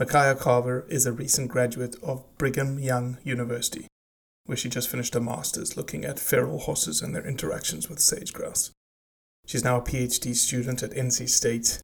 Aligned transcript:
Micaiah 0.00 0.34
Carver 0.34 0.86
is 0.88 1.04
a 1.04 1.12
recent 1.12 1.50
graduate 1.50 1.94
of 2.02 2.24
Brigham 2.38 2.78
Young 2.78 3.18
University, 3.22 3.86
where 4.46 4.56
she 4.56 4.70
just 4.70 4.88
finished 4.88 5.14
a 5.14 5.20
master's 5.20 5.76
looking 5.76 6.06
at 6.06 6.18
feral 6.18 6.60
horses 6.60 7.02
and 7.02 7.14
their 7.14 7.26
interactions 7.26 7.90
with 7.90 8.00
sage 8.00 8.32
grouse. 8.32 8.70
She's 9.44 9.62
now 9.62 9.76
a 9.76 9.82
PhD 9.82 10.34
student 10.34 10.82
at 10.82 10.92
NC 10.92 11.28
State 11.28 11.82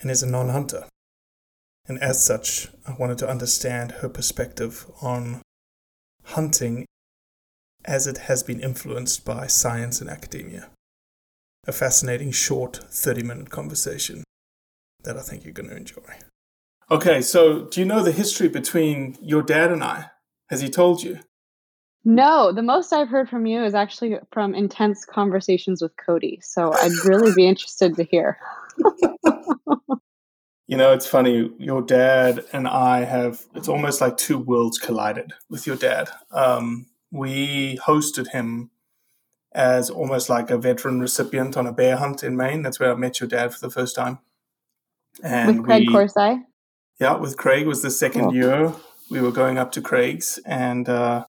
and 0.00 0.10
is 0.10 0.24
a 0.24 0.26
non 0.26 0.48
hunter. 0.48 0.86
And 1.86 2.02
as 2.02 2.26
such, 2.26 2.66
I 2.84 2.96
wanted 2.98 3.18
to 3.18 3.30
understand 3.30 3.92
her 4.02 4.08
perspective 4.08 4.90
on 5.00 5.42
hunting 6.24 6.84
as 7.84 8.08
it 8.08 8.18
has 8.26 8.42
been 8.42 8.58
influenced 8.58 9.24
by 9.24 9.46
science 9.46 10.00
and 10.00 10.10
academia. 10.10 10.70
A 11.68 11.70
fascinating, 11.70 12.32
short 12.32 12.80
30 12.90 13.22
minute 13.22 13.50
conversation 13.50 14.24
that 15.04 15.16
I 15.16 15.20
think 15.20 15.44
you're 15.44 15.52
going 15.52 15.70
to 15.70 15.76
enjoy. 15.76 16.02
Okay, 16.90 17.20
so 17.20 17.64
do 17.64 17.80
you 17.80 17.86
know 17.86 18.02
the 18.02 18.12
history 18.12 18.48
between 18.48 19.16
your 19.20 19.42
dad 19.42 19.72
and 19.72 19.82
I? 19.82 20.10
Has 20.48 20.60
he 20.60 20.68
told 20.68 21.02
you? 21.02 21.18
No, 22.04 22.52
the 22.52 22.62
most 22.62 22.92
I've 22.92 23.08
heard 23.08 23.28
from 23.28 23.46
you 23.46 23.64
is 23.64 23.74
actually 23.74 24.16
from 24.30 24.54
intense 24.54 25.04
conversations 25.04 25.82
with 25.82 25.92
Cody. 25.96 26.38
So 26.42 26.72
I'd 26.72 26.92
really 27.04 27.34
be 27.34 27.48
interested 27.48 27.96
to 27.96 28.04
hear. 28.04 28.38
You 30.68 30.76
know, 30.76 30.92
it's 30.92 31.06
funny. 31.06 31.52
Your 31.58 31.80
dad 31.80 32.44
and 32.52 32.66
I 32.66 33.04
have, 33.04 33.44
it's 33.54 33.68
almost 33.68 34.00
like 34.00 34.16
two 34.16 34.38
worlds 34.38 34.78
collided 34.78 35.32
with 35.48 35.66
your 35.66 35.76
dad. 35.76 36.08
Um, 36.32 36.86
we 37.12 37.78
hosted 37.86 38.32
him 38.32 38.70
as 39.52 39.90
almost 39.90 40.28
like 40.28 40.50
a 40.50 40.58
veteran 40.58 41.00
recipient 41.00 41.56
on 41.56 41.68
a 41.68 41.72
bear 41.72 41.96
hunt 41.96 42.24
in 42.24 42.36
Maine. 42.36 42.62
That's 42.62 42.80
where 42.80 42.90
I 42.90 42.96
met 42.96 43.20
your 43.20 43.28
dad 43.28 43.54
for 43.54 43.60
the 43.60 43.70
first 43.70 43.94
time. 43.94 44.18
And 45.22 45.58
with 45.58 45.66
Craig 45.66 45.84
we, 45.86 45.94
Corsai? 45.94 46.42
Yeah, 46.98 47.16
with 47.16 47.36
Craig 47.36 47.66
was 47.66 47.82
the 47.82 47.90
second 47.90 48.22
Cool. 48.22 48.34
year. 48.34 48.74
We 49.10 49.20
were 49.20 49.32
going 49.32 49.58
up 49.58 49.70
to 49.72 49.82
Craig's 49.82 50.38
and 50.46 50.88
uh, 50.88 51.26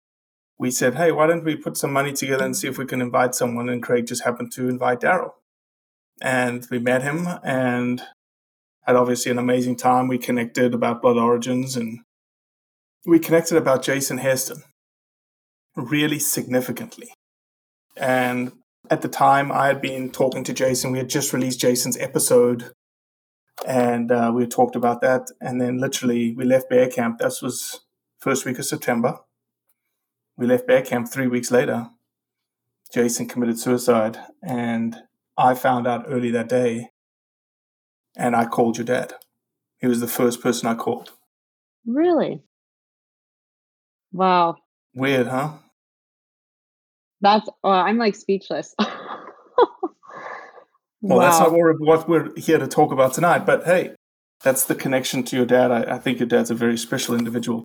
we 0.59 0.71
said, 0.71 0.97
hey, 0.97 1.13
why 1.13 1.27
don't 1.27 1.45
we 1.45 1.57
put 1.57 1.77
some 1.77 1.93
money 1.93 2.13
together 2.13 2.45
and 2.45 2.57
see 2.57 2.69
if 2.69 2.79
we 2.79 2.87
can 2.87 3.01
invite 3.01 3.35
someone? 3.35 3.69
And 3.69 3.83
Craig 3.83 4.07
just 4.07 4.25
happened 4.25 4.53
to 4.53 4.69
invite 4.69 5.01
Daryl. 5.01 5.33
And 6.21 6.67
we 6.71 6.79
met 6.79 7.03
him 7.03 7.29
and 7.43 8.03
had 8.83 8.97
obviously 8.97 9.31
an 9.31 9.39
amazing 9.39 9.77
time. 9.77 10.09
We 10.09 10.19
connected 10.19 10.75
about 10.75 11.01
Blood 11.01 11.17
Origins 11.17 11.77
and 11.77 12.01
we 13.07 13.19
connected 13.19 13.57
about 13.57 13.83
Jason 13.83 14.19
Hairston 14.19 14.63
really 15.77 16.19
significantly. 16.19 17.13
And 17.97 18.53
at 18.91 19.03
the 19.03 19.09
time, 19.09 19.53
I 19.53 19.69
had 19.69 19.81
been 19.81 20.11
talking 20.11 20.43
to 20.45 20.53
Jason. 20.53 20.91
We 20.91 20.99
had 20.99 21.09
just 21.09 21.33
released 21.33 21.61
Jason's 21.61 21.97
episode 21.99 22.73
and 23.67 24.11
uh, 24.11 24.33
we 24.35 24.47
talked 24.47 24.77
about 24.77 25.01
that. 25.01 25.29
And 25.41 25.61
then 25.61 25.79
literally, 25.79 26.35
we 26.35 26.45
left 26.45 26.71
bear 26.71 26.89
camp. 26.89 27.19
That 27.19 27.33
was 27.43 27.81
first 28.21 28.45
week 28.45 28.59
of 28.59 28.65
September. 28.65 29.19
We 30.37 30.47
left 30.47 30.67
bear 30.67 30.83
camp 30.83 31.09
three 31.09 31.27
weeks 31.27 31.51
later. 31.51 31.91
Jason 32.93 33.29
committed 33.29 33.59
suicide, 33.59 34.19
and 34.43 34.97
I 35.37 35.55
found 35.55 35.87
out 35.87 36.07
early 36.09 36.31
that 36.33 36.49
day. 36.49 36.91
And 38.17 38.35
I 38.35 38.47
called 38.47 38.77
your 38.77 38.85
dad. 38.85 39.15
He 39.79 39.87
was 39.87 40.01
the 40.01 40.09
first 40.09 40.43
person 40.43 40.69
I 40.69 40.75
called. 40.75 41.13
Really? 41.87 42.43
Wow. 44.13 44.57
Weird, 44.95 45.29
huh? 45.29 45.53
That's, 47.21 47.49
oh, 47.63 47.71
I'm 47.71 47.99
like 47.99 48.17
speechless. 48.17 48.75
Well, 51.03 51.21
that's 51.21 51.39
not 51.39 51.53
what 51.53 51.61
we're, 51.61 51.79
what 51.79 52.09
we're 52.09 52.37
here 52.37 52.59
to 52.59 52.67
talk 52.67 52.93
about 52.93 53.15
tonight. 53.15 53.47
But 53.47 53.65
hey, 53.65 53.95
that's 54.43 54.67
the 54.67 54.75
connection 54.75 55.23
to 55.25 55.37
your 55.37 55.47
dad. 55.47 55.71
I, 55.71 55.97
I 55.97 55.99
think 55.99 56.19
your 56.19 56.29
dad's 56.29 56.51
a 56.51 56.55
very 56.55 56.77
special 56.77 57.15
individual, 57.15 57.65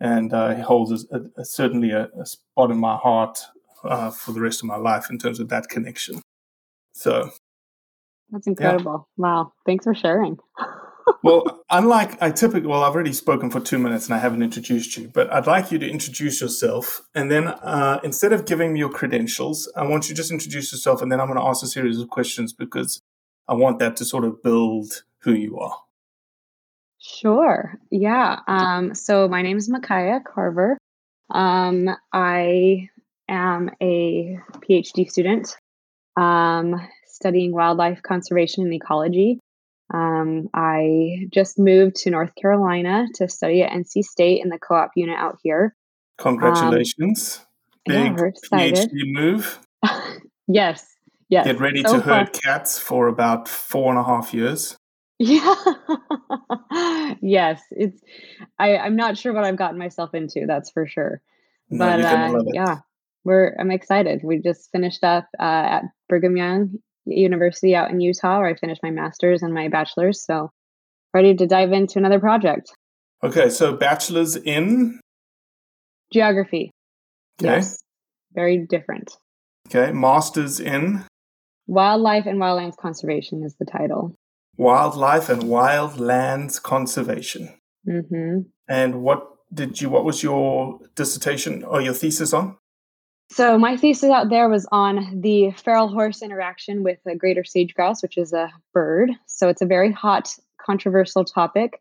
and 0.00 0.32
uh, 0.32 0.54
he 0.54 0.62
holds 0.62 1.06
a, 1.10 1.22
a, 1.36 1.44
certainly 1.44 1.90
a, 1.90 2.08
a 2.20 2.26
spot 2.26 2.70
in 2.70 2.78
my 2.78 2.96
heart 2.96 3.38
uh, 3.84 4.10
for 4.10 4.32
the 4.32 4.40
rest 4.40 4.60
of 4.60 4.66
my 4.66 4.76
life 4.76 5.10
in 5.10 5.18
terms 5.18 5.40
of 5.40 5.48
that 5.48 5.68
connection. 5.68 6.20
So, 6.92 7.30
That's 8.30 8.46
incredible. 8.46 9.08
Wow. 9.16 9.52
Thanks 9.66 9.84
for 9.84 9.94
sharing. 9.94 10.38
well, 11.22 11.64
unlike 11.70 12.20
I 12.22 12.30
typically, 12.30 12.68
well, 12.68 12.82
I've 12.82 12.94
already 12.94 13.12
spoken 13.12 13.50
for 13.50 13.60
two 13.60 13.78
minutes 13.78 14.06
and 14.06 14.14
I 14.14 14.18
haven't 14.18 14.42
introduced 14.42 14.96
you, 14.96 15.08
but 15.08 15.32
I'd 15.32 15.46
like 15.46 15.70
you 15.72 15.78
to 15.78 15.88
introduce 15.88 16.40
yourself. 16.40 17.02
And 17.14 17.30
then 17.30 17.48
uh, 17.48 18.00
instead 18.02 18.32
of 18.32 18.46
giving 18.46 18.72
me 18.72 18.80
your 18.80 18.90
credentials, 18.90 19.70
I 19.76 19.86
want 19.86 20.08
you 20.08 20.14
to 20.14 20.16
just 20.16 20.30
introduce 20.30 20.72
yourself. 20.72 21.02
And 21.02 21.10
then 21.10 21.20
I'm 21.20 21.26
going 21.26 21.38
to 21.38 21.44
ask 21.44 21.62
a 21.62 21.66
series 21.66 21.98
of 21.98 22.08
questions 22.08 22.52
because 22.52 23.00
I 23.46 23.54
want 23.54 23.78
that 23.78 23.96
to 23.96 24.04
sort 24.04 24.24
of 24.24 24.42
build 24.42 25.04
who 25.22 25.32
you 25.32 25.58
are. 25.58 25.76
Sure. 26.98 27.78
Yeah. 27.90 28.40
Um, 28.46 28.94
so 28.94 29.28
my 29.28 29.42
name 29.42 29.56
is 29.56 29.68
Micaiah 29.68 30.20
Carver. 30.24 30.76
Um, 31.30 31.88
I 32.12 32.88
am 33.28 33.70
a 33.80 34.38
PhD 34.68 35.08
student 35.08 35.56
um, 36.16 36.74
studying 37.06 37.52
wildlife 37.52 38.02
conservation 38.02 38.64
and 38.64 38.74
ecology. 38.74 39.38
Um, 39.92 40.48
I 40.54 41.26
just 41.32 41.58
moved 41.58 41.96
to 41.96 42.10
North 42.10 42.34
Carolina 42.34 43.06
to 43.14 43.28
study 43.28 43.62
at 43.62 43.72
NC 43.72 44.04
State 44.04 44.42
in 44.42 44.50
the 44.50 44.58
co 44.58 44.74
op 44.74 44.90
unit 44.96 45.16
out 45.18 45.38
here. 45.42 45.74
Congratulations. 46.18 47.40
Um, 47.88 47.94
yeah, 47.94 48.02
Big 48.10 48.18
we're 48.18 48.26
excited. 48.26 48.90
PhD 48.90 49.12
move. 49.12 49.58
Yes. 50.50 50.82
yes. 51.28 51.44
Get 51.44 51.60
ready 51.60 51.82
so 51.82 51.98
to 51.98 52.02
far- 52.02 52.20
herd 52.20 52.32
cats 52.32 52.78
for 52.78 53.06
about 53.06 53.46
four 53.48 53.90
and 53.90 53.98
a 53.98 54.02
half 54.02 54.32
years. 54.32 54.78
Yeah. 55.18 55.54
yes, 57.20 57.60
it's. 57.70 58.00
I 58.58 58.78
I'm 58.78 58.96
not 58.96 59.18
sure 59.18 59.34
what 59.34 59.44
I've 59.44 59.58
gotten 59.58 59.78
myself 59.78 60.14
into. 60.14 60.46
That's 60.46 60.70
for 60.70 60.86
sure. 60.86 61.20
No, 61.68 61.84
but 61.84 62.00
uh, 62.00 62.44
yeah, 62.54 62.76
we're. 63.24 63.54
I'm 63.60 63.70
excited. 63.70 64.20
We 64.22 64.38
just 64.38 64.70
finished 64.70 65.04
up 65.04 65.28
uh, 65.38 65.42
at 65.42 65.82
Brigham 66.08 66.36
Young 66.36 66.78
University 67.08 67.74
out 67.74 67.90
in 67.90 68.00
Utah, 68.00 68.38
where 68.38 68.48
I 68.48 68.54
finished 68.54 68.82
my 68.82 68.90
master's 68.90 69.42
and 69.42 69.52
my 69.54 69.68
bachelor's. 69.68 70.24
So 70.24 70.50
ready 71.14 71.34
to 71.34 71.46
dive 71.46 71.72
into 71.72 71.98
another 71.98 72.20
project. 72.20 72.70
Okay, 73.22 73.50
so 73.50 73.74
bachelor's 73.76 74.36
in 74.36 75.00
Geography. 76.12 76.70
Okay. 77.42 77.56
Yes. 77.56 77.78
Very 78.34 78.66
different. 78.68 79.16
okay, 79.68 79.92
master's 79.92 80.60
in 80.60 81.04
Wildlife 81.66 82.24
and 82.26 82.38
wildlands 82.38 82.76
conservation 82.76 83.42
is 83.44 83.54
the 83.60 83.66
title. 83.66 84.14
wildlife 84.56 85.28
and 85.28 85.42
wildlands 85.44 86.60
conservation. 86.62 87.48
hmm 87.84 88.38
And 88.68 89.02
what 89.02 89.20
did 89.52 89.80
you? 89.80 89.90
What 89.90 90.04
was 90.04 90.22
your 90.22 90.78
dissertation 90.94 91.64
or 91.64 91.80
your 91.80 91.94
thesis 91.94 92.32
on? 92.32 92.56
So 93.30 93.58
my 93.58 93.76
thesis 93.76 94.10
out 94.10 94.30
there 94.30 94.48
was 94.48 94.66
on 94.72 95.20
the 95.20 95.50
feral 95.52 95.88
horse 95.88 96.22
interaction 96.22 96.82
with 96.82 96.98
a 97.06 97.14
greater 97.14 97.44
sage 97.44 97.74
grouse, 97.74 98.02
which 98.02 98.16
is 98.16 98.32
a 98.32 98.50
bird. 98.72 99.10
So 99.26 99.48
it's 99.48 99.62
a 99.62 99.66
very 99.66 99.92
hot, 99.92 100.34
controversial 100.60 101.24
topic. 101.24 101.80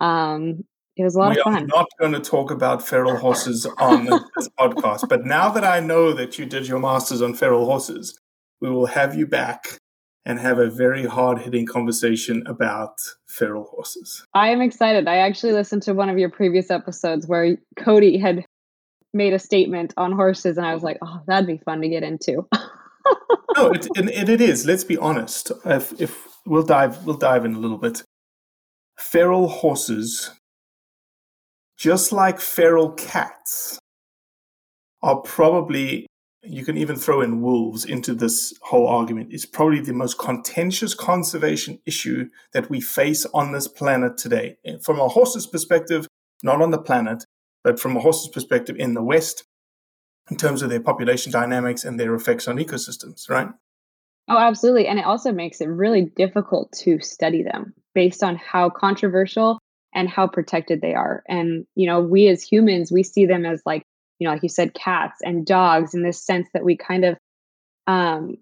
Um, 0.00 0.64
it 0.96 1.04
was 1.04 1.14
a 1.14 1.18
lot 1.18 1.34
we 1.34 1.40
of 1.40 1.44
fun. 1.44 1.54
are 1.54 1.66
not 1.66 1.88
going 1.98 2.12
to 2.12 2.20
talk 2.20 2.50
about 2.50 2.86
feral 2.86 3.16
horses 3.16 3.64
on 3.78 4.04
this 4.04 4.48
podcast, 4.60 5.08
but 5.08 5.24
now 5.24 5.48
that 5.50 5.64
I 5.64 5.80
know 5.80 6.12
that 6.12 6.38
you 6.38 6.44
did 6.44 6.68
your 6.68 6.78
masters 6.78 7.22
on 7.22 7.34
feral 7.34 7.64
horses, 7.64 8.18
we 8.60 8.68
will 8.68 8.86
have 8.86 9.14
you 9.14 9.26
back 9.26 9.78
and 10.24 10.38
have 10.38 10.58
a 10.58 10.68
very 10.68 11.06
hard 11.06 11.38
hitting 11.40 11.66
conversation 11.66 12.46
about 12.46 13.00
feral 13.26 13.64
horses. 13.64 14.24
I 14.34 14.50
am 14.50 14.60
excited. 14.60 15.08
I 15.08 15.16
actually 15.16 15.52
listened 15.52 15.82
to 15.84 15.94
one 15.94 16.10
of 16.10 16.18
your 16.18 16.30
previous 16.30 16.70
episodes 16.70 17.26
where 17.26 17.56
Cody 17.76 18.18
had 18.18 18.44
made 19.14 19.32
a 19.32 19.38
statement 19.38 19.94
on 19.96 20.12
horses, 20.12 20.56
and 20.56 20.66
I 20.66 20.74
was 20.74 20.82
like, 20.82 20.98
"Oh, 21.02 21.20
that'd 21.26 21.46
be 21.46 21.58
fun 21.58 21.80
to 21.82 21.88
get 21.88 22.02
into." 22.02 22.46
no, 23.56 23.70
it, 23.70 23.86
and 23.96 24.08
it, 24.10 24.28
it 24.28 24.40
is. 24.40 24.66
Let's 24.66 24.84
be 24.84 24.96
honest. 24.96 25.52
If, 25.64 26.00
if 26.00 26.26
we'll 26.46 26.62
dive, 26.62 27.04
we'll 27.04 27.16
dive 27.16 27.44
in 27.44 27.54
a 27.54 27.58
little 27.58 27.78
bit. 27.78 28.02
Feral 28.98 29.48
horses, 29.48 30.30
just 31.78 32.12
like 32.12 32.40
feral 32.40 32.92
cats, 32.92 33.78
are 35.02 35.20
probably. 35.20 36.06
You 36.44 36.64
can 36.64 36.76
even 36.76 36.96
throw 36.96 37.20
in 37.20 37.40
wolves 37.40 37.84
into 37.84 38.14
this 38.14 38.52
whole 38.62 38.88
argument. 38.88 39.28
It's 39.30 39.46
probably 39.46 39.78
the 39.78 39.92
most 39.92 40.18
contentious 40.18 40.92
conservation 40.92 41.78
issue 41.86 42.30
that 42.52 42.68
we 42.68 42.80
face 42.80 43.24
on 43.32 43.52
this 43.52 43.68
planet 43.68 44.16
today. 44.16 44.56
From 44.82 44.98
a 44.98 45.06
horse's 45.06 45.46
perspective, 45.46 46.08
not 46.42 46.60
on 46.60 46.72
the 46.72 46.82
planet, 46.82 47.24
but 47.64 47.78
from 47.80 47.96
a 47.96 48.00
horse's 48.00 48.28
perspective 48.28 48.76
in 48.78 48.94
the 48.94 49.02
West, 49.02 49.44
in 50.30 50.36
terms 50.36 50.62
of 50.62 50.70
their 50.70 50.80
population 50.80 51.32
dynamics 51.32 51.84
and 51.84 51.98
their 51.98 52.14
effects 52.14 52.46
on 52.48 52.56
ecosystems, 52.56 53.28
right? 53.28 53.48
Oh, 54.28 54.38
absolutely. 54.38 54.86
And 54.86 54.98
it 54.98 55.04
also 55.04 55.32
makes 55.32 55.60
it 55.60 55.66
really 55.66 56.12
difficult 56.16 56.72
to 56.82 57.00
study 57.00 57.42
them 57.42 57.74
based 57.94 58.22
on 58.22 58.36
how 58.36 58.70
controversial 58.70 59.58
and 59.94 60.08
how 60.08 60.26
protected 60.26 60.80
they 60.80 60.94
are. 60.94 61.22
And, 61.28 61.66
you 61.74 61.86
know, 61.86 62.00
we 62.00 62.28
as 62.28 62.42
humans, 62.42 62.92
we 62.92 63.02
see 63.02 63.26
them 63.26 63.44
as 63.44 63.62
like, 63.66 63.82
you 64.18 64.26
know, 64.26 64.32
like 64.32 64.42
you 64.42 64.48
said, 64.48 64.74
cats 64.74 65.18
and 65.22 65.44
dogs 65.44 65.92
in 65.94 66.02
this 66.02 66.24
sense 66.24 66.48
that 66.54 66.64
we 66.64 66.76
kind 66.76 67.04
of 67.04 67.18
um, 67.86 68.36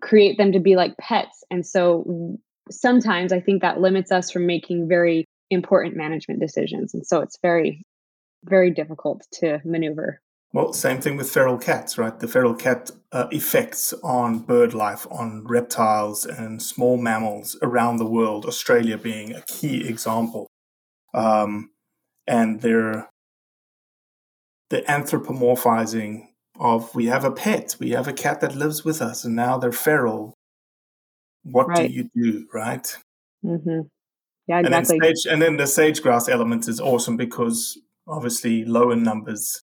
create 0.00 0.38
them 0.38 0.52
to 0.52 0.60
be 0.60 0.76
like 0.76 0.96
pets. 0.98 1.42
And 1.50 1.66
so 1.66 2.38
sometimes 2.70 3.32
I 3.32 3.40
think 3.40 3.62
that 3.62 3.80
limits 3.80 4.12
us 4.12 4.30
from 4.30 4.46
making 4.46 4.88
very 4.88 5.24
important 5.50 5.96
management 5.96 6.40
decisions. 6.40 6.94
And 6.94 7.04
so 7.04 7.20
it's 7.20 7.38
very, 7.42 7.82
very 8.44 8.70
difficult 8.70 9.26
to 9.40 9.60
maneuver. 9.64 10.20
Well, 10.52 10.72
same 10.72 11.00
thing 11.00 11.16
with 11.18 11.30
feral 11.30 11.58
cats, 11.58 11.98
right? 11.98 12.18
The 12.18 12.26
feral 12.26 12.54
cat 12.54 12.90
uh, 13.12 13.28
effects 13.30 13.92
on 14.02 14.38
bird 14.38 14.72
life, 14.72 15.06
on 15.10 15.44
reptiles 15.44 16.24
and 16.24 16.62
small 16.62 16.96
mammals 16.96 17.58
around 17.60 17.98
the 17.98 18.06
world, 18.06 18.46
Australia 18.46 18.96
being 18.96 19.34
a 19.34 19.42
key 19.42 19.86
example. 19.86 20.46
Um, 21.12 21.70
and 22.26 22.62
they're 22.62 23.10
the 24.70 24.82
anthropomorphizing 24.82 26.28
of 26.58 26.94
we 26.94 27.06
have 27.06 27.24
a 27.24 27.30
pet, 27.30 27.76
we 27.78 27.90
have 27.90 28.08
a 28.08 28.12
cat 28.12 28.40
that 28.40 28.54
lives 28.54 28.84
with 28.84 29.00
us, 29.02 29.24
and 29.24 29.36
now 29.36 29.58
they're 29.58 29.72
feral. 29.72 30.34
What 31.44 31.68
Right. 31.68 31.88
do 31.88 31.94
you 31.94 32.10
do, 32.14 32.46
right? 32.52 32.96
hmm 33.42 33.80
Yeah, 34.46 34.58
And 34.58 34.72
then, 34.72 34.84
exactly. 34.84 34.98
sage, 35.14 35.26
and 35.30 35.40
then 35.42 35.56
the 35.56 35.66
sage 35.66 36.02
grouse 36.02 36.28
element 36.28 36.68
is 36.68 36.80
awesome 36.80 37.16
because 37.16 37.78
obviously 38.08 38.64
low 38.64 38.90
in 38.90 39.02
numbers 39.02 39.62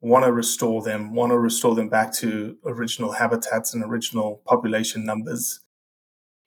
want 0.00 0.24
to 0.24 0.32
restore 0.32 0.82
them, 0.82 1.14
want 1.14 1.30
to 1.30 1.38
restore 1.38 1.74
them 1.74 1.88
back 1.88 2.12
to 2.14 2.56
original 2.64 3.12
habitats 3.12 3.74
and 3.74 3.82
original 3.82 4.42
population 4.46 5.04
numbers. 5.04 5.60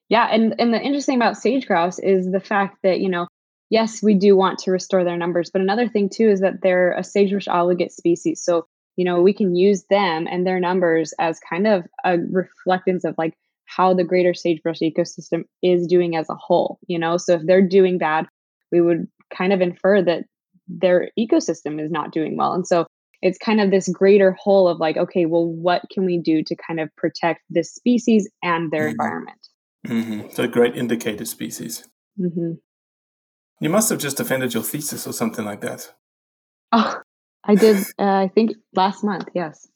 Yeah, 0.10 0.28
and 0.32 0.56
and 0.60 0.74
the 0.74 0.82
interesting 0.82 1.16
about 1.16 1.38
sage 1.38 1.68
grouse 1.68 2.00
is 2.00 2.32
the 2.32 2.40
fact 2.40 2.78
that 2.84 3.00
you 3.00 3.10
know, 3.10 3.28
yes, 3.70 4.02
we 4.04 4.14
do 4.14 4.36
want 4.36 4.60
to 4.60 4.72
restore 4.72 5.04
their 5.04 5.18
numbers, 5.18 5.50
but 5.52 5.62
another 5.62 5.88
thing 5.88 6.10
too 6.10 6.30
is 6.30 6.42
that 6.42 6.62
they're 6.62 6.94
a 6.94 7.04
sagebrush 7.04 7.48
obligate 7.48 7.92
species. 7.92 8.42
So 8.44 8.66
you 8.98 9.06
know, 9.06 9.22
we 9.22 9.34
can 9.34 9.56
use 9.56 9.86
them 9.90 10.28
and 10.30 10.46
their 10.46 10.60
numbers 10.60 11.14
as 11.20 11.40
kind 11.40 11.66
of 11.66 11.86
a 12.04 12.18
reflectance 12.18 13.06
of 13.06 13.16
like 13.18 13.34
how 13.66 13.94
the 13.94 14.04
greater 14.04 14.34
sagebrush 14.34 14.80
ecosystem 14.80 15.44
is 15.64 15.88
doing 15.88 16.16
as 16.18 16.30
a 16.30 16.36
whole. 16.36 16.78
You 16.88 17.00
know, 17.00 17.18
so 17.18 17.36
if 17.36 17.42
they're 17.46 17.66
doing 17.66 17.98
bad, 17.98 18.28
we 18.72 18.82
would 18.82 19.08
kind 19.34 19.54
of 19.54 19.62
infer 19.62 20.02
that 20.02 20.26
their 20.80 21.10
ecosystem 21.20 21.84
is 21.84 21.92
not 21.92 22.12
doing 22.12 22.38
well, 22.38 22.54
and 22.54 22.66
so 22.66 22.86
it's 23.22 23.38
kind 23.38 23.62
of 23.62 23.70
this 23.70 23.88
greater 23.90 24.32
whole 24.40 24.68
of 24.68 24.80
like, 24.80 24.98
okay, 24.98 25.26
well, 25.26 25.46
what 25.46 25.84
can 25.94 26.06
we 26.06 26.18
do 26.18 26.44
to 26.44 26.56
kind 26.56 26.80
of 26.80 26.90
protect 26.96 27.42
this 27.50 27.72
species 27.74 28.28
and 28.42 28.72
their 28.72 28.88
Mhm. 28.88 28.92
environment? 28.92 29.48
hmm 29.86 30.22
So, 30.32 30.44
a 30.44 30.48
great 30.48 30.76
indicator 30.76 31.26
species. 31.26 31.88
hmm 32.18 32.54
You 33.60 33.70
must 33.70 33.90
have 33.92 34.00
just 34.00 34.18
defended 34.18 34.54
your 34.56 34.64
thesis 34.64 35.06
or 35.06 35.14
something 35.14 35.46
like 35.46 35.62
that. 35.62 35.94
Oh, 36.72 37.00
I 37.44 37.56
did. 37.56 37.78
Uh, 38.00 38.04
I 38.26 38.28
think 38.34 38.52
last 38.74 39.04
month. 39.04 39.28
Yes. 39.36 39.68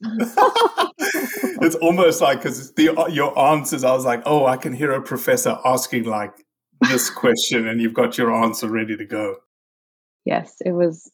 it's 1.62 1.76
almost 1.76 2.20
like 2.20 2.42
because 2.42 2.72
your 2.76 3.38
answers, 3.38 3.84
I 3.84 3.92
was 3.92 4.04
like, 4.04 4.22
oh, 4.26 4.46
I 4.46 4.56
can 4.56 4.72
hear 4.72 4.92
a 4.92 5.02
professor 5.02 5.56
asking 5.64 6.04
like 6.04 6.32
this 6.88 7.10
question, 7.22 7.68
and 7.68 7.80
you've 7.80 7.94
got 7.94 8.18
your 8.18 8.32
answer 8.34 8.68
ready 8.68 8.96
to 8.96 9.04
go. 9.04 9.36
Yes, 10.26 10.56
it 10.60 10.72
was 10.72 11.10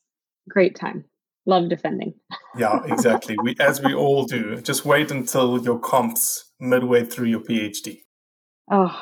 great 0.48 0.74
time. 0.74 1.04
Love 1.46 1.68
defending. 1.68 2.14
Yeah, 2.56 2.80
exactly. 2.86 3.36
we 3.42 3.54
as 3.60 3.82
we 3.82 3.94
all 3.94 4.24
do. 4.24 4.60
Just 4.60 4.84
wait 4.84 5.10
until 5.10 5.62
your 5.62 5.78
comps 5.78 6.52
midway 6.58 7.04
through 7.04 7.26
your 7.26 7.40
PhD. 7.40 8.00
Oh, 8.70 8.96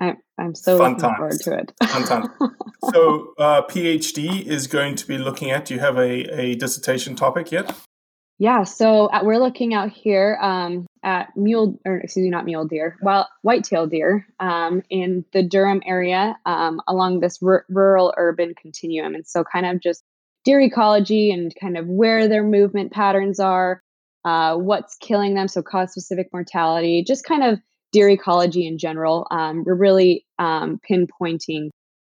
I'm 0.00 0.16
I'm 0.38 0.54
so 0.54 0.78
Fun 0.78 0.92
looking 0.94 1.14
forward 1.16 1.30
times. 1.30 1.42
to 1.42 1.58
it. 1.58 1.72
Fun 1.84 2.04
time. 2.04 2.28
so, 2.94 3.34
uh, 3.38 3.62
PhD 3.62 4.46
is 4.46 4.66
going 4.66 4.94
to 4.96 5.06
be 5.06 5.18
looking 5.18 5.50
at. 5.50 5.66
Do 5.66 5.74
you 5.74 5.80
have 5.80 5.98
a, 5.98 6.40
a 6.40 6.54
dissertation 6.54 7.14
topic 7.14 7.52
yet? 7.52 7.74
Yeah, 8.40 8.64
so 8.64 9.08
uh, 9.08 9.20
we're 9.22 9.38
looking 9.38 9.74
out 9.74 9.90
here 9.90 10.38
um, 10.40 10.86
at 11.02 11.28
mule, 11.36 11.78
or 11.84 11.98
excuse 11.98 12.24
me, 12.24 12.30
not 12.30 12.46
mule 12.46 12.64
deer, 12.66 12.96
well, 13.02 13.28
whitetail 13.42 13.86
deer 13.86 14.26
um, 14.40 14.82
in 14.88 15.26
the 15.34 15.42
Durham 15.42 15.82
area 15.84 16.38
um, 16.46 16.80
along 16.88 17.20
this 17.20 17.38
r- 17.42 17.66
rural 17.68 18.14
urban 18.16 18.54
continuum. 18.54 19.14
And 19.14 19.26
so, 19.26 19.44
kind 19.44 19.66
of 19.66 19.82
just 19.82 20.02
deer 20.46 20.58
ecology 20.58 21.30
and 21.30 21.52
kind 21.60 21.76
of 21.76 21.86
where 21.86 22.28
their 22.28 22.42
movement 22.42 22.92
patterns 22.92 23.40
are, 23.40 23.82
uh, 24.24 24.56
what's 24.56 24.96
killing 24.96 25.34
them, 25.34 25.46
so 25.46 25.62
cause 25.62 25.90
specific 25.90 26.28
mortality, 26.32 27.04
just 27.06 27.26
kind 27.26 27.44
of 27.44 27.58
deer 27.92 28.08
ecology 28.08 28.66
in 28.66 28.78
general. 28.78 29.26
Um, 29.30 29.64
we're 29.66 29.74
really 29.74 30.24
um, 30.38 30.80
pinpointing, 30.90 31.68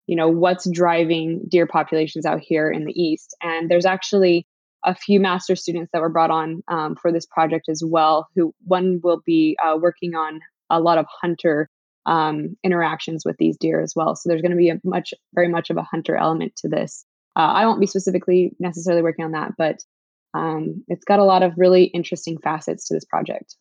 you 0.06 0.14
know, 0.14 0.28
what's 0.28 0.70
driving 0.70 1.46
deer 1.48 1.66
populations 1.66 2.26
out 2.26 2.38
here 2.38 2.70
in 2.70 2.84
the 2.84 2.92
east. 2.92 3.34
And 3.42 3.68
there's 3.68 3.86
actually 3.86 4.46
a 4.84 4.94
few 4.94 5.20
master 5.20 5.56
students 5.56 5.90
that 5.92 6.00
were 6.00 6.08
brought 6.08 6.30
on 6.30 6.62
um, 6.68 6.96
for 6.96 7.12
this 7.12 7.26
project 7.26 7.68
as 7.68 7.82
well. 7.84 8.28
Who 8.34 8.54
one 8.64 9.00
will 9.02 9.22
be 9.24 9.56
uh, 9.64 9.76
working 9.80 10.14
on 10.14 10.40
a 10.70 10.80
lot 10.80 10.98
of 10.98 11.06
hunter 11.20 11.68
um, 12.06 12.56
interactions 12.64 13.24
with 13.24 13.36
these 13.38 13.56
deer 13.56 13.80
as 13.80 13.94
well. 13.94 14.16
So 14.16 14.28
there's 14.28 14.42
going 14.42 14.50
to 14.50 14.56
be 14.56 14.70
a 14.70 14.80
much, 14.84 15.14
very 15.34 15.48
much 15.48 15.70
of 15.70 15.76
a 15.76 15.82
hunter 15.82 16.16
element 16.16 16.56
to 16.56 16.68
this. 16.68 17.04
Uh, 17.36 17.40
I 17.40 17.66
won't 17.66 17.80
be 17.80 17.86
specifically 17.86 18.52
necessarily 18.58 19.02
working 19.02 19.24
on 19.24 19.32
that, 19.32 19.52
but 19.56 19.78
um, 20.34 20.82
it's 20.88 21.04
got 21.04 21.18
a 21.18 21.24
lot 21.24 21.42
of 21.42 21.52
really 21.56 21.84
interesting 21.84 22.38
facets 22.38 22.86
to 22.88 22.94
this 22.94 23.04
project. 23.04 23.56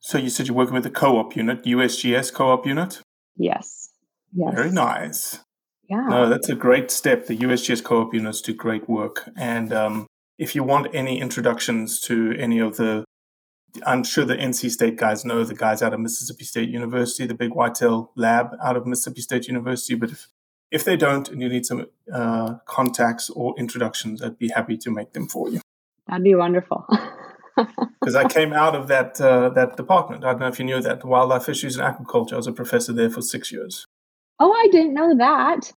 So 0.00 0.18
you 0.18 0.30
said 0.30 0.46
you're 0.46 0.56
working 0.56 0.74
with 0.74 0.84
the 0.84 0.90
co-op 0.90 1.36
unit, 1.36 1.64
USGS 1.64 2.32
co-op 2.32 2.66
unit. 2.66 3.00
Yes. 3.36 3.90
Yes. 4.32 4.54
Very 4.54 4.70
nice. 4.70 5.40
Yeah. 5.88 6.06
No, 6.08 6.28
that's 6.28 6.48
a 6.48 6.54
great 6.54 6.90
step. 6.90 7.26
The 7.26 7.36
USGS 7.36 7.82
co-op 7.82 8.12
units 8.14 8.40
do 8.40 8.54
great 8.54 8.88
work. 8.88 9.28
And 9.36 9.72
um, 9.72 10.05
if 10.38 10.54
you 10.54 10.62
want 10.62 10.94
any 10.94 11.20
introductions 11.20 12.00
to 12.02 12.34
any 12.38 12.58
of 12.58 12.76
the 12.76 13.04
I'm 13.84 14.04
sure 14.04 14.24
the 14.24 14.36
NC 14.36 14.70
State 14.70 14.96
guys 14.96 15.24
know 15.24 15.44
the 15.44 15.54
guys 15.54 15.82
out 15.82 15.92
of 15.92 16.00
Mississippi 16.00 16.44
State 16.44 16.70
University, 16.70 17.26
the 17.26 17.34
Big 17.34 17.52
Whitetail 17.52 18.10
Lab 18.16 18.56
out 18.62 18.76
of 18.76 18.86
Mississippi 18.86 19.20
State 19.20 19.48
University. 19.48 19.94
But 19.94 20.10
if 20.10 20.28
if 20.70 20.84
they 20.84 20.96
don't, 20.96 21.28
and 21.28 21.40
you 21.40 21.48
need 21.48 21.64
some 21.64 21.86
uh, 22.12 22.54
contacts 22.66 23.30
or 23.30 23.54
introductions, 23.56 24.22
I'd 24.22 24.38
be 24.38 24.48
happy 24.48 24.76
to 24.78 24.90
make 24.90 25.12
them 25.12 25.28
for 25.28 25.48
you. 25.48 25.60
That'd 26.06 26.24
be 26.24 26.34
wonderful. 26.34 26.86
Because 27.56 28.14
I 28.14 28.28
came 28.28 28.52
out 28.52 28.76
of 28.76 28.88
that 28.88 29.18
uh, 29.18 29.48
that 29.50 29.78
department. 29.78 30.24
I 30.24 30.32
don't 30.32 30.40
know 30.40 30.48
if 30.48 30.58
you 30.58 30.66
knew 30.66 30.80
that 30.82 31.02
wildlife 31.04 31.44
fisheries 31.44 31.78
and 31.78 31.86
aquaculture. 31.86 32.34
I 32.34 32.36
was 32.36 32.46
a 32.46 32.52
professor 32.52 32.92
there 32.92 33.08
for 33.08 33.22
six 33.22 33.50
years. 33.50 33.86
Oh, 34.38 34.52
I 34.52 34.68
didn't 34.70 34.92
know 34.92 35.16
that. 35.16 35.72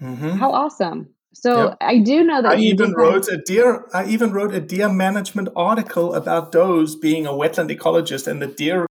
Mm-hmm. 0.00 0.36
How 0.36 0.52
awesome! 0.52 1.14
So 1.34 1.68
Yep. 1.68 1.78
I 1.80 1.98
do 1.98 2.24
know 2.24 2.42
that 2.42 2.52
I 2.52 2.56
even 2.56 2.92
wrote 2.92 3.28
a 3.28 3.36
deer. 3.36 3.86
I 3.92 4.06
even 4.06 4.32
wrote 4.32 4.54
a 4.54 4.60
deer 4.60 4.88
management 4.88 5.48
article 5.56 6.14
about 6.14 6.52
does 6.52 6.94
being 6.94 7.26
a 7.26 7.30
wetland 7.32 7.76
ecologist, 7.76 8.26
and 8.26 8.40
the 8.40 8.46
deer, 8.46 8.86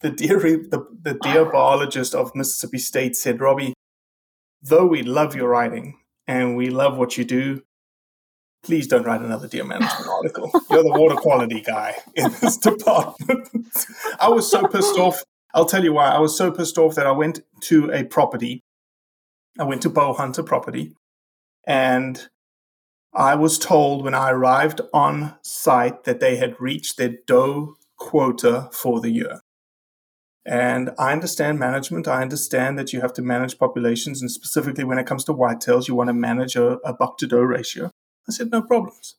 the 0.00 0.10
deer, 0.10 0.38
the, 0.38 0.86
the 1.02 1.14
deer 1.14 1.44
biologist 1.44 2.14
of 2.14 2.34
Mississippi 2.34 2.78
State 2.78 3.14
said, 3.16 3.40
"Robbie, 3.40 3.74
though 4.62 4.86
we 4.86 5.02
love 5.02 5.34
your 5.34 5.48
writing 5.48 5.98
and 6.26 6.56
we 6.56 6.70
love 6.70 6.96
what 6.96 7.18
you 7.18 7.24
do, 7.24 7.62
please 8.62 8.86
don't 8.86 9.04
write 9.04 9.20
another 9.20 9.46
deer 9.46 9.64
management 9.64 10.08
article. 10.08 10.50
You're 10.70 10.82
the 10.82 10.98
water 10.98 11.16
quality 11.16 11.60
guy 11.60 11.94
in 12.16 12.32
this 12.40 12.56
department." 12.70 13.48
I 14.18 14.28
was 14.28 14.50
so 14.50 14.66
pissed 14.66 14.98
off. 14.98 15.22
I'll 15.52 15.66
tell 15.66 15.84
you 15.84 15.92
why. 15.92 16.08
I 16.08 16.20
was 16.20 16.36
so 16.36 16.50
pissed 16.50 16.78
off 16.78 16.94
that 16.94 17.06
I 17.06 17.12
went 17.12 17.40
to 17.62 17.90
a 17.92 18.04
property. 18.04 18.60
I 19.58 19.64
went 19.64 19.82
to 19.82 19.90
bow 19.90 20.14
hunter 20.14 20.42
property 20.42 20.94
and 21.70 22.28
I 23.14 23.36
was 23.36 23.56
told 23.56 24.02
when 24.02 24.12
I 24.12 24.32
arrived 24.32 24.80
on 24.92 25.36
site 25.42 26.02
that 26.02 26.18
they 26.18 26.34
had 26.34 26.60
reached 26.60 26.96
their 26.96 27.14
doe 27.28 27.76
quota 27.96 28.68
for 28.72 29.00
the 29.00 29.10
year. 29.10 29.38
And 30.44 30.90
I 30.98 31.12
understand 31.12 31.60
management. 31.60 32.08
I 32.08 32.22
understand 32.22 32.76
that 32.76 32.92
you 32.92 33.00
have 33.02 33.12
to 33.12 33.22
manage 33.22 33.56
populations, 33.56 34.20
and 34.20 34.32
specifically 34.32 34.82
when 34.82 34.98
it 34.98 35.06
comes 35.06 35.22
to 35.26 35.32
whitetails, 35.32 35.86
you 35.86 35.94
want 35.94 36.08
to 36.08 36.12
manage 36.12 36.56
a, 36.56 36.78
a 36.78 36.92
buck 36.92 37.18
to 37.18 37.28
doe 37.28 37.38
ratio. 37.38 37.92
I 38.28 38.32
said, 38.32 38.50
no 38.50 38.62
problems. 38.62 39.14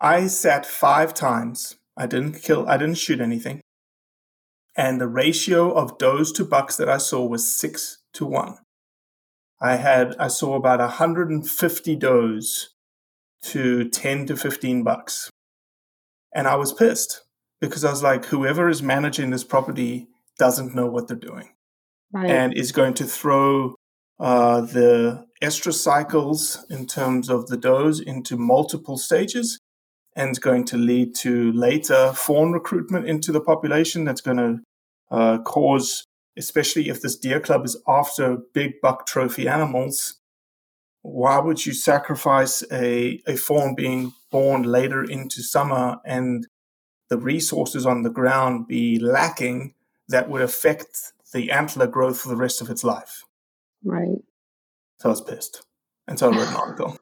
I 0.00 0.26
sat 0.26 0.66
five 0.66 1.14
times. 1.14 1.76
I 1.96 2.06
didn't 2.06 2.42
kill, 2.42 2.68
I 2.68 2.76
didn't 2.76 2.98
shoot 2.98 3.20
anything. 3.20 3.60
And 4.76 5.00
the 5.00 5.06
ratio 5.06 5.70
of 5.72 5.96
does 5.98 6.32
to 6.32 6.44
bucks 6.44 6.76
that 6.76 6.88
I 6.88 6.98
saw 6.98 7.24
was 7.24 7.48
six 7.48 7.98
to 8.14 8.26
one. 8.26 8.58
I 9.60 9.76
had 9.76 10.14
I 10.18 10.28
saw 10.28 10.54
about 10.54 10.80
150 10.80 11.96
does 11.96 12.70
to 13.42 13.88
10 13.88 14.26
to 14.26 14.36
15 14.36 14.82
bucks. 14.82 15.30
And 16.34 16.46
I 16.46 16.56
was 16.56 16.72
pissed 16.72 17.22
because 17.60 17.84
I 17.84 17.90
was 17.90 18.02
like, 18.02 18.26
whoever 18.26 18.68
is 18.68 18.82
managing 18.82 19.30
this 19.30 19.44
property 19.44 20.08
doesn't 20.38 20.74
know 20.74 20.86
what 20.86 21.08
they're 21.08 21.16
doing 21.16 21.50
Right. 22.12 22.30
and 22.30 22.54
is 22.54 22.72
going 22.72 22.94
to 22.94 23.04
throw 23.04 23.74
uh, 24.18 24.62
the 24.62 25.26
estrus 25.42 25.74
cycles 25.74 26.64
in 26.70 26.86
terms 26.86 27.28
of 27.28 27.48
the 27.48 27.56
does 27.56 28.00
into 28.00 28.36
multiple 28.36 28.96
stages 28.96 29.58
and 30.16 30.30
is 30.30 30.38
going 30.38 30.64
to 30.64 30.76
lead 30.76 31.14
to 31.16 31.52
later 31.52 32.12
fawn 32.14 32.52
recruitment 32.52 33.06
into 33.06 33.30
the 33.30 33.40
population 33.40 34.04
that's 34.04 34.22
going 34.22 34.38
to 34.38 34.60
uh, 35.10 35.38
cause 35.38 36.04
especially 36.38 36.88
if 36.88 37.02
this 37.02 37.16
deer 37.16 37.40
club 37.40 37.64
is 37.64 37.76
after 37.86 38.38
big 38.54 38.80
buck 38.80 39.06
trophy 39.06 39.48
animals, 39.48 40.14
why 41.02 41.38
would 41.38 41.64
you 41.64 41.72
sacrifice 41.72 42.64
a, 42.72 43.20
a 43.26 43.36
fawn 43.36 43.74
being 43.74 44.12
born 44.30 44.62
later 44.62 45.04
into 45.04 45.42
summer 45.42 45.98
and 46.04 46.46
the 47.08 47.18
resources 47.18 47.86
on 47.86 48.02
the 48.02 48.10
ground 48.10 48.66
be 48.66 48.98
lacking 48.98 49.74
that 50.08 50.28
would 50.28 50.42
affect 50.42 51.12
the 51.32 51.50
antler 51.50 51.86
growth 51.86 52.20
for 52.20 52.28
the 52.28 52.36
rest 52.36 52.60
of 52.60 52.70
its 52.70 52.84
life? 52.84 53.24
right. 53.84 54.18
So 54.98 55.08
I 55.08 55.10
was 55.10 55.20
pissed. 55.20 55.64
And 56.08 56.18
so 56.18 56.32
I 56.32 56.36
wrote 56.36 56.48
an 56.48 56.56
article. 56.56 56.96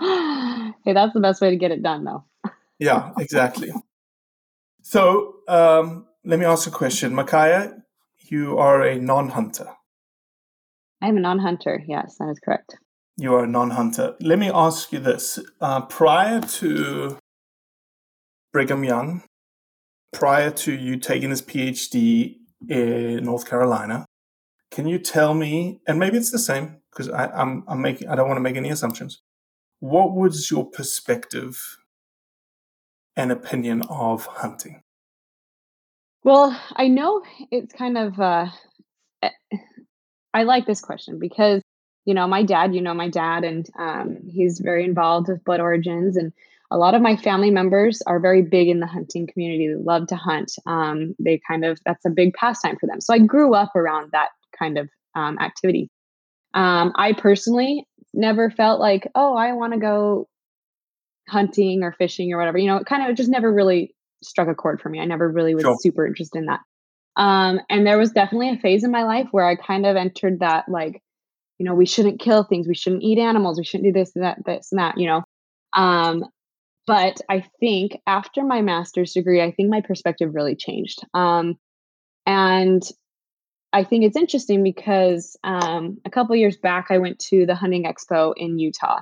hey, 0.84 0.92
that's 0.94 1.12
the 1.12 1.20
best 1.20 1.40
way 1.42 1.50
to 1.50 1.56
get 1.56 1.70
it 1.70 1.82
done, 1.82 2.04
though. 2.04 2.24
Yeah, 2.78 3.12
exactly. 3.18 3.70
So 4.82 5.36
um, 5.46 6.06
let 6.24 6.38
me 6.38 6.44
ask 6.44 6.66
a 6.66 6.70
question. 6.70 7.14
Micaiah, 7.14 7.82
you 8.18 8.58
are 8.58 8.82
a 8.82 8.98
non 8.98 9.30
hunter. 9.30 9.74
I'm 11.00 11.16
a 11.16 11.20
non-hunter. 11.20 11.82
Yes, 11.86 12.16
that 12.18 12.28
is 12.28 12.38
correct. 12.38 12.76
You 13.16 13.34
are 13.34 13.44
a 13.44 13.48
non 13.48 13.70
hunter. 13.70 14.14
Let 14.20 14.38
me 14.38 14.50
ask 14.52 14.92
you 14.92 15.00
this. 15.00 15.38
Uh, 15.60 15.80
prior 15.82 16.40
to 16.40 17.18
Brigham 18.52 18.84
Young, 18.84 19.24
prior 20.12 20.50
to 20.50 20.72
you 20.72 20.96
taking 20.96 21.30
this 21.30 21.42
PhD 21.42 22.36
in 22.68 23.24
North 23.24 23.48
Carolina, 23.48 24.06
can 24.70 24.86
you 24.86 24.98
tell 24.98 25.34
me, 25.34 25.80
and 25.88 25.98
maybe 25.98 26.16
it's 26.16 26.30
the 26.30 26.38
same 26.38 26.76
because 26.90 27.08
I'm, 27.10 27.64
I'm 27.66 27.80
making, 27.80 28.08
I 28.08 28.14
don't 28.14 28.28
want 28.28 28.36
to 28.36 28.42
make 28.42 28.56
any 28.56 28.70
assumptions. 28.70 29.22
What 29.80 30.14
was 30.14 30.50
your 30.50 30.70
perspective 30.70 31.78
and 33.16 33.32
opinion 33.32 33.82
of 33.90 34.26
hunting? 34.26 34.82
Well, 36.24 36.58
I 36.76 36.88
know 36.88 37.22
it's 37.50 37.72
kind 37.72 37.98
of. 37.98 38.18
Uh, 38.20 38.46
eh, 39.22 39.30
I 40.34 40.44
like 40.44 40.66
this 40.66 40.80
question 40.80 41.18
because 41.18 41.62
you 42.04 42.14
know 42.14 42.26
my 42.26 42.42
dad. 42.42 42.74
You 42.74 42.80
know 42.82 42.94
my 42.94 43.08
dad, 43.08 43.44
and 43.44 43.68
um, 43.78 44.18
he's 44.28 44.58
very 44.60 44.84
involved 44.84 45.28
with 45.28 45.44
Blood 45.44 45.60
Origins, 45.60 46.16
and 46.16 46.32
a 46.70 46.78
lot 46.78 46.94
of 46.94 47.02
my 47.02 47.16
family 47.16 47.50
members 47.50 48.02
are 48.06 48.20
very 48.20 48.42
big 48.42 48.68
in 48.68 48.80
the 48.80 48.86
hunting 48.86 49.26
community. 49.26 49.68
They 49.68 49.74
love 49.82 50.06
to 50.08 50.16
hunt. 50.16 50.52
Um, 50.66 51.14
they 51.18 51.40
kind 51.46 51.64
of 51.64 51.78
that's 51.84 52.04
a 52.04 52.10
big 52.10 52.34
pastime 52.34 52.76
for 52.80 52.86
them. 52.86 53.00
So 53.00 53.14
I 53.14 53.18
grew 53.18 53.54
up 53.54 53.74
around 53.76 54.10
that 54.12 54.30
kind 54.58 54.78
of 54.78 54.88
um, 55.14 55.38
activity. 55.38 55.90
Um, 56.54 56.92
I 56.96 57.12
personally 57.14 57.86
never 58.14 58.50
felt 58.50 58.80
like, 58.80 59.08
oh, 59.14 59.36
I 59.36 59.52
want 59.52 59.74
to 59.74 59.80
go 59.80 60.28
hunting 61.28 61.82
or 61.82 61.92
fishing 61.92 62.32
or 62.32 62.38
whatever. 62.38 62.58
You 62.58 62.66
know, 62.68 62.76
it 62.76 62.86
kind 62.86 63.08
of 63.08 63.16
just 63.16 63.30
never 63.30 63.52
really 63.52 63.94
struck 64.22 64.48
a 64.48 64.54
chord 64.54 64.80
for 64.80 64.88
me. 64.88 65.00
I 65.00 65.04
never 65.04 65.28
really 65.28 65.54
was 65.54 65.62
Sure. 65.62 65.76
super 65.80 66.06
interested 66.06 66.38
in 66.38 66.46
that. 66.46 66.60
Um, 67.16 67.60
and 67.68 67.86
there 67.86 67.98
was 67.98 68.12
definitely 68.12 68.50
a 68.50 68.56
phase 68.56 68.84
in 68.84 68.90
my 68.90 69.04
life 69.04 69.28
where 69.32 69.46
I 69.46 69.56
kind 69.56 69.84
of 69.84 69.96
entered 69.96 70.40
that 70.40 70.68
like, 70.68 71.02
you 71.58 71.66
know, 71.66 71.74
we 71.74 71.86
shouldn't 71.86 72.20
kill 72.20 72.44
things, 72.44 72.66
we 72.66 72.74
shouldn't 72.74 73.02
eat 73.02 73.18
animals, 73.18 73.58
we 73.58 73.64
shouldn't 73.64 73.92
do 73.92 73.98
this 73.98 74.12
and 74.16 74.24
that, 74.24 74.38
this 74.44 74.72
and 74.72 74.78
that, 74.78 74.98
you 74.98 75.06
know. 75.06 75.22
Um, 75.74 76.24
but 76.86 77.20
I 77.28 77.44
think 77.60 77.98
after 78.06 78.42
my 78.42 78.62
master's 78.62 79.12
degree, 79.12 79.42
I 79.42 79.52
think 79.52 79.68
my 79.70 79.82
perspective 79.82 80.34
really 80.34 80.56
changed. 80.56 81.00
Um, 81.14 81.56
and 82.26 82.82
I 83.72 83.84
think 83.84 84.04
it's 84.04 84.16
interesting 84.16 84.62
because 84.62 85.36
um, 85.44 85.98
a 86.04 86.10
couple 86.10 86.34
years 86.36 86.56
back, 86.56 86.86
I 86.90 86.98
went 86.98 87.18
to 87.30 87.46
the 87.46 87.54
hunting 87.54 87.84
expo 87.84 88.34
in 88.36 88.58
Utah. 88.58 89.00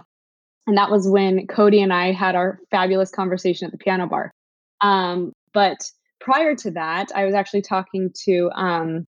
And 0.67 0.77
that 0.77 0.91
was 0.91 1.09
when 1.09 1.47
Cody 1.47 1.83
and 1.83 1.93
I 1.93 2.13
had 2.13 2.37
our 2.37 2.61
fabulous 2.71 3.11
conversation 3.11 3.67
at 3.67 3.73
the 3.73 3.79
piano 3.79 4.07
bar. 4.07 4.31
Um, 4.81 5.33
but 5.53 5.79
prior 6.21 6.55
to 6.57 6.71
that, 6.73 7.09
I 7.15 7.25
was 7.25 7.35
actually 7.35 7.63
talking 7.63 8.11
to 8.25 8.51
um, 8.55 9.07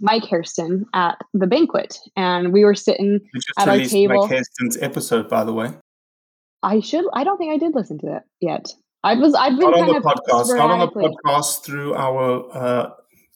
Mike 0.00 0.24
Hairston 0.24 0.84
at 0.94 1.18
the 1.34 1.46
banquet, 1.46 1.98
and 2.16 2.52
we 2.52 2.64
were 2.64 2.74
sitting 2.74 3.20
at 3.58 3.68
our 3.68 3.78
table. 3.78 4.22
Mike 4.22 4.30
Hairston's 4.30 4.76
episode, 4.80 5.28
by 5.28 5.44
the 5.44 5.52
way. 5.52 5.70
I 6.62 6.80
should. 6.80 7.04
I 7.12 7.24
don't 7.24 7.38
think 7.38 7.52
I 7.52 7.58
did 7.58 7.74
listen 7.74 7.98
to 8.00 8.06
that 8.06 8.24
yet. 8.40 8.66
I 9.04 9.14
was. 9.14 9.34
I've 9.34 9.58
been 9.58 9.70
Not 9.70 9.74
on 9.80 9.86
kind 9.86 9.90
the 10.04 10.08
of 10.08 10.14
podcast, 10.16 10.56
not 10.56 10.70
on 10.70 10.78
the 10.80 10.88
podcast, 10.88 11.64
through 11.64 11.94
our 11.94 12.56
uh, 12.56 12.90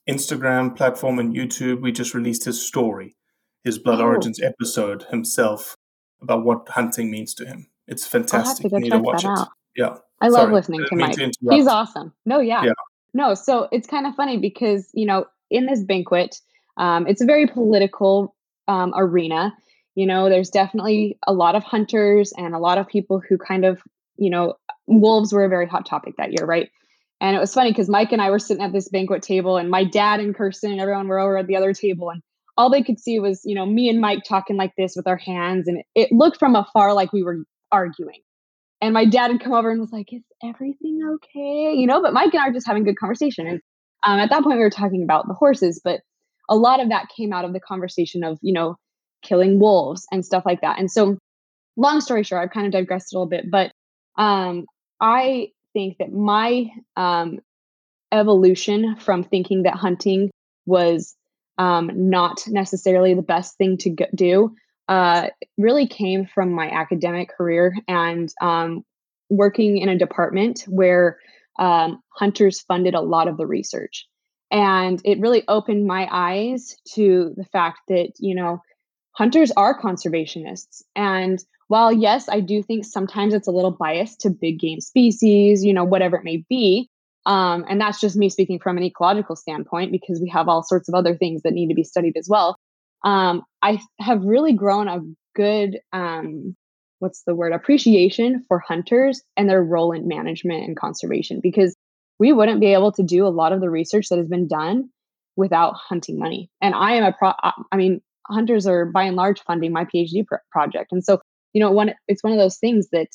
Instagram 0.08 0.76
platform 0.76 1.18
and 1.18 1.34
YouTube. 1.34 1.80
We 1.82 1.90
just 1.90 2.14
released 2.14 2.44
his 2.44 2.64
story, 2.64 3.16
his 3.64 3.78
Blood 3.78 4.00
Oh. 4.00 4.04
Origins 4.04 4.40
episode 4.40 5.04
himself 5.10 5.74
about 6.22 6.44
what 6.44 6.68
hunting 6.68 7.10
means 7.10 7.34
to 7.34 7.46
him. 7.46 7.66
It's 7.88 8.06
fantastic. 8.06 8.70
you 8.70 8.78
need 8.78 8.90
to 8.90 8.98
watch 8.98 9.24
it. 9.24 9.28
out. 9.30 9.48
Yeah. 9.76 9.96
I 10.20 10.28
love 10.28 10.42
Sorry, 10.42 10.54
listening 10.54 10.84
to 10.88 10.96
Mike. 10.96 11.16
to 11.16 11.32
He's 11.50 11.66
awesome. 11.66 12.12
No, 12.24 12.40
yeah. 12.40 12.64
Yeah. 12.64 12.72
No, 13.12 13.34
so 13.34 13.68
it's 13.72 13.86
kind 13.86 14.06
of 14.06 14.14
funny 14.14 14.38
because, 14.38 14.90
you 14.94 15.06
know, 15.06 15.26
in 15.50 15.66
this 15.66 15.82
banquet, 15.82 16.40
um, 16.76 17.06
it's 17.06 17.20
a 17.20 17.26
very 17.26 17.46
political 17.46 18.34
um, 18.68 18.92
arena. 18.96 19.54
You 19.94 20.06
know, 20.06 20.28
there's 20.28 20.50
definitely 20.50 21.18
a 21.26 21.32
lot 21.32 21.54
of 21.54 21.62
hunters 21.62 22.32
and 22.36 22.54
a 22.54 22.58
lot 22.58 22.78
of 22.78 22.86
people 22.86 23.22
who 23.26 23.38
kind 23.38 23.64
of, 23.64 23.80
you 24.16 24.30
know, 24.30 24.54
wolves 24.86 25.32
were 25.32 25.44
a 25.44 25.48
very 25.48 25.66
hot 25.66 25.86
topic 25.86 26.14
that 26.18 26.32
year, 26.32 26.46
right? 26.46 26.70
And 27.20 27.34
it 27.34 27.40
was 27.40 27.54
funny 27.54 27.70
because 27.70 27.88
Mike 27.88 28.12
and 28.12 28.20
I 28.20 28.30
were 28.30 28.38
sitting 28.38 28.62
at 28.62 28.72
this 28.72 28.88
banquet 28.88 29.22
table, 29.22 29.56
and 29.56 29.70
my 29.70 29.84
dad 29.84 30.20
and 30.20 30.34
Kirsten 30.34 30.70
and 30.70 30.80
everyone 30.80 31.08
were 31.08 31.18
over 31.18 31.38
at 31.38 31.46
the 31.46 31.56
other 31.56 31.72
table, 31.72 32.10
and 32.10 32.22
all 32.58 32.70
they 32.70 32.82
could 32.82 33.00
see 33.00 33.18
was, 33.18 33.40
you 33.44 33.54
know, 33.54 33.64
me 33.64 33.88
and 33.88 34.00
Mike 34.00 34.22
talking 34.28 34.56
like 34.56 34.72
this 34.76 34.94
with 34.96 35.06
our 35.06 35.16
hands, 35.16 35.66
and 35.66 35.78
it, 35.78 35.86
it 35.94 36.12
looked 36.12 36.38
from 36.38 36.54
afar 36.54 36.92
like 36.92 37.12
we 37.12 37.22
were 37.22 37.38
arguing. 37.72 38.20
And 38.80 38.92
my 38.92 39.06
dad 39.06 39.30
had 39.30 39.40
come 39.40 39.54
over 39.54 39.70
and 39.70 39.80
was 39.80 39.92
like, 39.92 40.12
"Is 40.12 40.22
everything 40.44 41.00
okay?" 41.14 41.74
You 41.74 41.86
know, 41.86 42.02
but 42.02 42.12
Mike 42.12 42.34
and 42.34 42.42
I 42.42 42.48
are 42.48 42.52
just 42.52 42.66
having 42.66 42.82
a 42.82 42.86
good 42.86 42.98
conversation, 42.98 43.46
and 43.46 43.60
um, 44.04 44.18
at 44.18 44.30
that 44.30 44.42
point 44.42 44.56
we 44.56 44.62
were 44.62 44.70
talking 44.70 45.02
about 45.02 45.26
the 45.28 45.34
horses, 45.34 45.80
but 45.82 46.00
a 46.48 46.56
lot 46.56 46.80
of 46.80 46.90
that 46.90 47.08
came 47.16 47.32
out 47.32 47.44
of 47.44 47.52
the 47.52 47.60
conversation 47.60 48.24
of, 48.24 48.38
you 48.40 48.52
know, 48.52 48.76
killing 49.22 49.58
wolves 49.58 50.06
and 50.12 50.24
stuff 50.24 50.44
like 50.46 50.60
that. 50.60 50.78
And 50.78 50.90
so, 50.90 51.18
long 51.76 52.00
story 52.00 52.22
short, 52.22 52.42
I've 52.42 52.52
kind 52.52 52.66
of 52.66 52.72
digressed 52.72 53.12
a 53.12 53.16
little 53.16 53.28
bit, 53.28 53.50
but 53.50 53.72
um, 54.16 54.66
I 55.00 55.48
think 55.72 55.98
that 55.98 56.12
my 56.12 56.66
um, 56.96 57.40
evolution 58.12 58.96
from 58.96 59.24
thinking 59.24 59.64
that 59.64 59.74
hunting 59.74 60.30
was 60.64 61.14
um, 61.58 61.90
not 61.94 62.44
necessarily 62.46 63.14
the 63.14 63.22
best 63.22 63.56
thing 63.56 63.76
to 63.78 63.94
do 64.14 64.54
uh, 64.88 65.28
really 65.58 65.86
came 65.86 66.26
from 66.26 66.52
my 66.52 66.70
academic 66.70 67.30
career 67.36 67.74
and 67.88 68.32
um, 68.40 68.84
working 69.30 69.78
in 69.78 69.88
a 69.88 69.98
department 69.98 70.64
where 70.68 71.18
um, 71.58 72.00
hunters 72.10 72.60
funded 72.60 72.94
a 72.94 73.00
lot 73.00 73.28
of 73.28 73.36
the 73.36 73.46
research. 73.46 74.06
And 74.50 75.00
it 75.04 75.20
really 75.20 75.42
opened 75.48 75.86
my 75.86 76.08
eyes 76.10 76.76
to 76.94 77.34
the 77.36 77.44
fact 77.44 77.80
that, 77.88 78.12
you 78.18 78.34
know, 78.34 78.62
hunters 79.12 79.50
are 79.56 79.80
conservationists. 79.80 80.82
And 80.94 81.42
while, 81.68 81.92
yes, 81.92 82.28
I 82.28 82.40
do 82.40 82.62
think 82.62 82.84
sometimes 82.84 83.34
it's 83.34 83.48
a 83.48 83.52
little 83.52 83.72
biased 83.72 84.20
to 84.20 84.30
big 84.30 84.60
game 84.60 84.80
species, 84.80 85.64
you 85.64 85.72
know, 85.72 85.84
whatever 85.84 86.16
it 86.16 86.24
may 86.24 86.44
be. 86.48 86.88
Um, 87.24 87.64
and 87.68 87.80
that's 87.80 88.00
just 88.00 88.16
me 88.16 88.30
speaking 88.30 88.60
from 88.60 88.76
an 88.76 88.84
ecological 88.84 89.34
standpoint 89.34 89.90
because 89.90 90.20
we 90.20 90.28
have 90.28 90.48
all 90.48 90.62
sorts 90.62 90.88
of 90.88 90.94
other 90.94 91.16
things 91.16 91.42
that 91.42 91.52
need 91.52 91.68
to 91.68 91.74
be 91.74 91.82
studied 91.82 92.16
as 92.16 92.28
well. 92.30 92.56
Um, 93.04 93.42
I 93.62 93.80
have 94.00 94.24
really 94.24 94.52
grown 94.52 94.88
a 94.88 95.00
good, 95.34 95.78
um, 95.92 96.56
what's 96.98 97.22
the 97.24 97.34
word, 97.34 97.52
appreciation 97.52 98.44
for 98.48 98.58
hunters 98.58 99.22
and 99.36 99.48
their 99.48 99.62
role 99.62 99.92
in 99.92 100.08
management 100.08 100.64
and 100.64 100.76
conservation 100.76 101.40
because 101.42 101.76
we 102.18 102.32
wouldn't 102.32 102.60
be 102.60 102.72
able 102.72 102.92
to 102.92 103.02
do 103.02 103.26
a 103.26 103.28
lot 103.28 103.52
of 103.52 103.60
the 103.60 103.70
research 103.70 104.08
that 104.08 104.18
has 104.18 104.28
been 104.28 104.48
done 104.48 104.88
without 105.36 105.74
hunting 105.74 106.18
money. 106.18 106.50
And 106.62 106.74
I 106.74 106.92
am 106.94 107.04
a 107.04 107.12
pro, 107.12 107.32
I 107.70 107.76
mean, 107.76 108.00
hunters 108.26 108.66
are 108.66 108.86
by 108.86 109.04
and 109.04 109.16
large 109.16 109.40
funding 109.42 109.72
my 109.72 109.84
PhD 109.84 110.24
project. 110.50 110.92
And 110.92 111.04
so, 111.04 111.20
you 111.52 111.60
know, 111.60 111.70
one, 111.70 111.94
it's 112.08 112.24
one 112.24 112.32
of 112.32 112.38
those 112.38 112.58
things 112.58 112.88
that, 112.92 113.08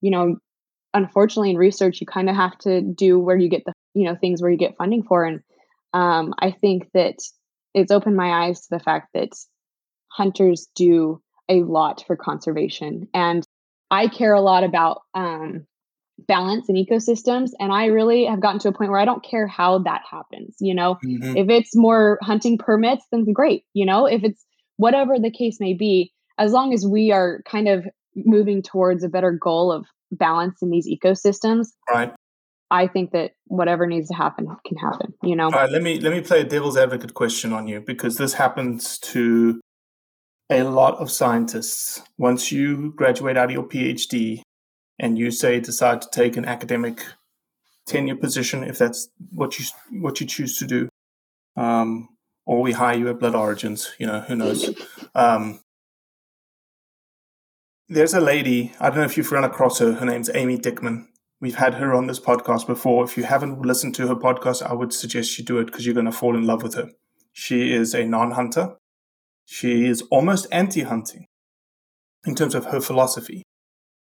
you 0.00 0.10
know, 0.10 0.36
unfortunately 0.94 1.50
in 1.50 1.58
research, 1.58 2.00
you 2.00 2.06
kind 2.06 2.30
of 2.30 2.36
have 2.36 2.56
to 2.58 2.80
do 2.80 3.18
where 3.18 3.36
you 3.36 3.48
get 3.48 3.64
the, 3.66 3.72
you 3.94 4.04
know, 4.04 4.16
things 4.16 4.40
where 4.40 4.50
you 4.50 4.56
get 4.56 4.76
funding 4.76 5.02
for. 5.02 5.24
And 5.24 5.40
um, 5.92 6.34
I 6.38 6.50
think 6.50 6.88
that 6.94 7.16
it's 7.80 7.92
opened 7.92 8.16
my 8.16 8.46
eyes 8.46 8.60
to 8.62 8.68
the 8.70 8.80
fact 8.80 9.08
that 9.14 9.30
hunters 10.08 10.68
do 10.74 11.20
a 11.48 11.62
lot 11.62 12.04
for 12.06 12.16
conservation. 12.16 13.08
And 13.14 13.44
I 13.90 14.08
care 14.08 14.34
a 14.34 14.40
lot 14.40 14.64
about 14.64 15.02
um, 15.14 15.66
balance 16.26 16.68
in 16.68 16.74
ecosystems 16.74 17.50
and 17.60 17.72
i 17.72 17.86
really 17.86 18.24
have 18.24 18.40
gotten 18.40 18.58
to 18.58 18.68
a 18.68 18.72
point 18.72 18.90
where 18.90 18.98
i 18.98 19.04
don't 19.04 19.22
care 19.22 19.46
how 19.46 19.78
that 19.78 20.02
happens 20.10 20.56
you 20.58 20.74
know 20.74 20.96
mm-hmm. 21.04 21.36
if 21.36 21.48
it's 21.48 21.76
more 21.76 22.18
hunting 22.22 22.58
permits 22.58 23.04
then 23.12 23.24
great 23.32 23.64
you 23.72 23.86
know 23.86 24.06
if 24.06 24.24
it's 24.24 24.44
whatever 24.76 25.18
the 25.18 25.30
case 25.30 25.58
may 25.60 25.74
be 25.74 26.12
as 26.36 26.52
long 26.52 26.72
as 26.72 26.84
we 26.84 27.12
are 27.12 27.40
kind 27.48 27.68
of 27.68 27.86
moving 28.16 28.62
towards 28.62 29.04
a 29.04 29.08
better 29.08 29.30
goal 29.30 29.70
of 29.70 29.86
balance 30.10 30.58
in 30.60 30.70
these 30.70 30.88
ecosystems 30.88 31.68
right 31.88 32.12
i 32.70 32.86
think 32.86 33.12
that 33.12 33.32
whatever 33.46 33.86
needs 33.86 34.08
to 34.08 34.14
happen 34.14 34.46
can 34.66 34.76
happen 34.76 35.14
you 35.22 35.36
know? 35.36 35.46
All 35.46 35.50
right 35.50 35.70
let 35.70 35.82
me 35.82 36.00
let 36.00 36.12
me 36.12 36.20
play 36.20 36.40
a 36.40 36.44
devil's 36.44 36.76
advocate 36.76 37.14
question 37.14 37.52
on 37.52 37.66
you 37.66 37.80
because 37.80 38.16
this 38.16 38.34
happens 38.34 38.98
to 38.98 39.60
a 40.50 40.62
lot 40.62 40.94
of 40.94 41.10
scientists. 41.10 42.02
Once 42.16 42.50
you 42.50 42.92
graduate 42.96 43.36
out 43.36 43.46
of 43.46 43.50
your 43.50 43.64
phd 43.64 44.42
and 44.98 45.18
you 45.18 45.30
say 45.30 45.60
decide 45.60 46.02
to 46.02 46.08
take 46.10 46.36
an 46.36 46.44
academic 46.44 47.04
tenure 47.86 48.16
position 48.16 48.62
if 48.62 48.78
that's 48.78 49.08
what 49.30 49.58
you 49.58 49.64
what 50.00 50.20
you 50.20 50.26
choose 50.26 50.56
to 50.58 50.66
do 50.66 50.88
um, 51.56 52.08
or 52.46 52.60
we 52.60 52.72
hire 52.72 52.96
you 52.96 53.08
at 53.08 53.18
blood 53.18 53.34
origins 53.34 53.94
you 53.98 54.06
know 54.06 54.20
who 54.20 54.36
knows? 54.36 54.70
Um, 55.14 55.60
there's 57.88 58.12
a 58.12 58.20
lady 58.20 58.74
i 58.78 58.88
don't 58.88 58.98
know 58.98 59.04
if 59.04 59.16
you've 59.16 59.32
run 59.32 59.44
across 59.44 59.78
her 59.78 59.94
her 59.94 60.04
name's 60.04 60.30
amy 60.34 60.58
dickman 60.58 61.06
we've 61.40 61.56
had 61.56 61.74
her 61.74 61.94
on 61.94 62.06
this 62.06 62.20
podcast 62.20 62.66
before 62.66 63.04
if 63.04 63.16
you 63.16 63.24
haven't 63.24 63.60
listened 63.62 63.94
to 63.94 64.06
her 64.06 64.16
podcast 64.16 64.62
i 64.62 64.72
would 64.72 64.92
suggest 64.92 65.38
you 65.38 65.44
do 65.44 65.58
it 65.58 65.66
because 65.66 65.84
you're 65.84 65.94
going 65.94 66.06
to 66.06 66.12
fall 66.12 66.36
in 66.36 66.46
love 66.46 66.62
with 66.62 66.74
her 66.74 66.90
she 67.32 67.72
is 67.72 67.94
a 67.94 68.04
non-hunter 68.04 68.74
she 69.44 69.86
is 69.86 70.02
almost 70.10 70.46
anti-hunting 70.52 71.26
in 72.26 72.34
terms 72.34 72.54
of 72.54 72.66
her 72.66 72.80
philosophy 72.80 73.42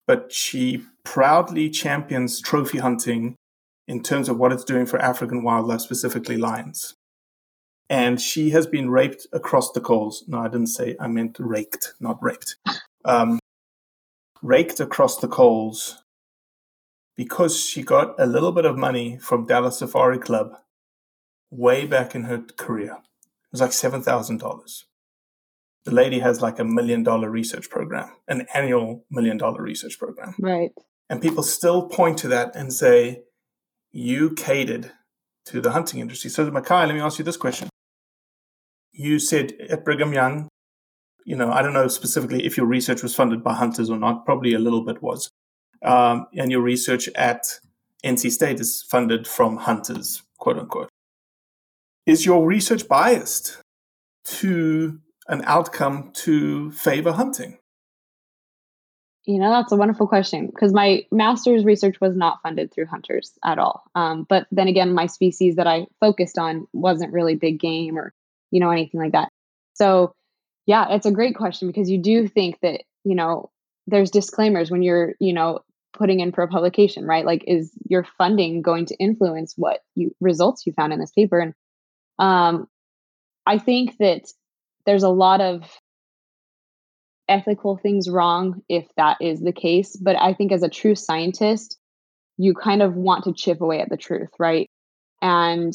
but 0.07 0.33
she 0.33 0.85
proudly 1.05 1.71
champions 1.71 2.41
trophy 2.41 2.79
hunting 2.79 3.37
in 3.87 4.03
terms 4.03 4.29
of 4.29 4.39
what 4.39 4.53
it's 4.53 4.65
doing 4.65 4.87
for 4.87 4.99
African 4.99 5.43
wildlife, 5.43 5.81
specifically 5.81 6.37
lions. 6.37 6.95
And 7.91 8.21
she 8.21 8.51
has 8.51 8.67
been 8.67 8.91
raped 8.91 9.27
across 9.33 9.73
the 9.73 9.81
coals. 9.81 10.25
No, 10.27 10.39
I 10.39 10.49
didn't 10.49 10.69
say, 10.69 10.97
I 10.99 11.07
meant 11.07 11.37
raked, 11.39 11.93
not 12.01 12.23
raped. 12.23 12.57
Um, 13.05 13.39
raked 14.43 14.81
across 14.81 15.19
the 15.19 15.29
coals 15.29 16.03
because 17.17 17.59
she 17.65 17.83
got 17.83 18.15
a 18.19 18.27
little 18.27 18.53
bit 18.53 18.65
of 18.65 18.77
money 18.77 19.19
from 19.19 19.47
Dallas 19.47 19.79
Safari 19.79 20.19
Club 20.19 20.53
way 21.51 21.87
back 21.87 22.15
in 22.15 22.25
her 22.25 22.39
career. 22.57 22.93
It 22.93 23.53
was 23.53 23.61
like 23.61 23.71
$7,000 23.71 24.85
the 25.85 25.93
lady 25.93 26.19
has 26.21 26.41
like 26.41 26.59
a 26.59 26.65
million 26.65 27.03
dollar 27.03 27.31
research 27.31 27.69
program, 27.71 28.11
an 28.27 28.47
annual 28.55 29.05
million 29.11 29.37
dollar 29.37 29.63
research 29.63 29.99
program. 29.99 30.35
Right. 30.41 30.73
And 31.11 31.21
people 31.21 31.43
still 31.43 31.89
point 31.89 32.19
to 32.19 32.29
that 32.29 32.57
and 32.57 32.73
say, 32.73 33.23
you 33.93 34.31
catered 34.31 34.93
to 35.47 35.61
the 35.61 35.73
hunting 35.73 36.01
industry. 36.01 36.31
So, 36.31 36.51
Makai, 36.51 36.87
let 36.87 36.95
me 36.95 37.01
ask 37.01 37.19
you 37.19 37.25
this 37.25 37.37
question. 37.37 37.69
You 38.93 39.19
said 39.19 39.53
at 39.69 39.85
Brigham 39.85 40.15
Young, 40.15 40.49
you 41.27 41.37
know, 41.37 41.53
I 41.53 41.63
don't 41.63 41.75
know 41.75 41.89
specifically 41.89 42.47
if 42.47 42.57
your 42.57 42.67
research 42.67 43.03
was 43.03 43.15
funded 43.15 43.45
by 43.45 43.55
hunters 43.55 43.91
or 43.91 43.99
not, 43.99 44.25
probably 44.25 44.55
a 44.55 44.59
little 44.59 44.85
bit 44.85 45.03
was. 45.03 45.29
Um, 45.83 46.27
and 46.37 46.51
your 46.51 46.61
research 46.61 47.09
at 47.15 47.59
NC 48.05 48.31
State 48.31 48.61
is 48.61 48.83
funded 48.83 49.27
from 49.27 49.57
hunters, 49.57 50.23
quote 50.39 50.59
unquote. 50.59 50.89
Is 52.07 52.27
your 52.27 52.47
research 52.47 52.87
biased 52.87 53.61
to 54.25 55.01
an 55.29 55.43
outcome 55.47 56.11
to 56.15 56.71
favor 56.73 57.13
hunting? 57.13 57.59
You 59.27 59.39
know, 59.39 59.51
that's 59.51 59.73
a 59.73 59.77
wonderful 59.77 60.07
question 60.07 60.47
because 60.47 60.75
my 60.75 61.07
master's 61.11 61.65
research 61.65 61.99
was 61.99 62.15
not 62.15 62.43
funded 62.43 62.73
through 62.73 62.87
hunters 62.87 63.33
at 63.43 63.59
all. 63.59 63.83
Um, 63.95 64.27
but 64.29 64.47
then 64.51 64.69
again, 64.69 64.93
my 64.93 65.07
species 65.07 65.57
that 65.57 65.67
I 65.67 65.87
focused 65.99 66.37
on 66.37 66.67
wasn't 66.75 67.15
really 67.15 67.35
big 67.35 67.59
game 67.59 67.97
or, 67.97 68.13
you 68.51 68.61
know, 68.61 68.71
anything 68.71 69.01
like 69.01 69.13
that. 69.13 69.31
So, 69.73 70.13
yeah, 70.67 70.95
it's 70.95 71.07
a 71.07 71.11
great 71.11 71.37
question 71.37 71.69
because 71.69 71.91
you 71.91 71.99
do 71.99 72.29
think 72.29 72.61
that, 72.61 72.83
you 73.05 73.15
know, 73.15 73.51
there's 73.87 74.11
disclaimers 74.11 74.71
when 74.71 74.83
you're, 74.83 75.15
you 75.21 75.33
know, 75.33 75.61
putting 75.93 76.21
in 76.21 76.33
for 76.33 76.43
a 76.43 76.49
publication, 76.49 77.05
right? 77.05 77.25
Like, 77.25 77.45
is 77.47 77.73
your 77.89 78.07
funding 78.19 78.63
going 78.63 78.87
to 78.87 78.97
influence 78.97 79.55
what 79.57 79.81
you 79.95 80.11
results 80.21 80.67
you 80.67 80.73
found 80.73 80.93
in 80.93 80.99
this 80.99 81.13
paper? 81.13 81.39
And 81.39 81.55
um, 82.19 82.67
I 83.47 83.59
think 83.59 83.97
that 83.99 84.23
there's 84.87 85.03
a 85.03 85.09
lot 85.09 85.41
of 85.41 85.63
ethical 87.29 87.77
things 87.77 88.11
wrong 88.11 88.63
if 88.69 88.87
that 88.97 89.17
is 89.21 89.41
the 89.41 89.53
case. 89.53 89.97
But 89.97 90.17
I 90.17 90.35
think 90.35 90.53
as 90.53 90.63
a 90.63 90.69
true 90.69 90.95
scientist, 90.95 91.79
you 92.37 92.55
kind 92.55 92.83
of 92.83 92.95
want 92.95 93.25
to 93.25 93.33
chip 93.33 93.61
away 93.61 93.81
at 93.81 93.89
the 93.89 93.97
truth, 93.97 94.31
right? 94.39 94.69
And 95.23 95.73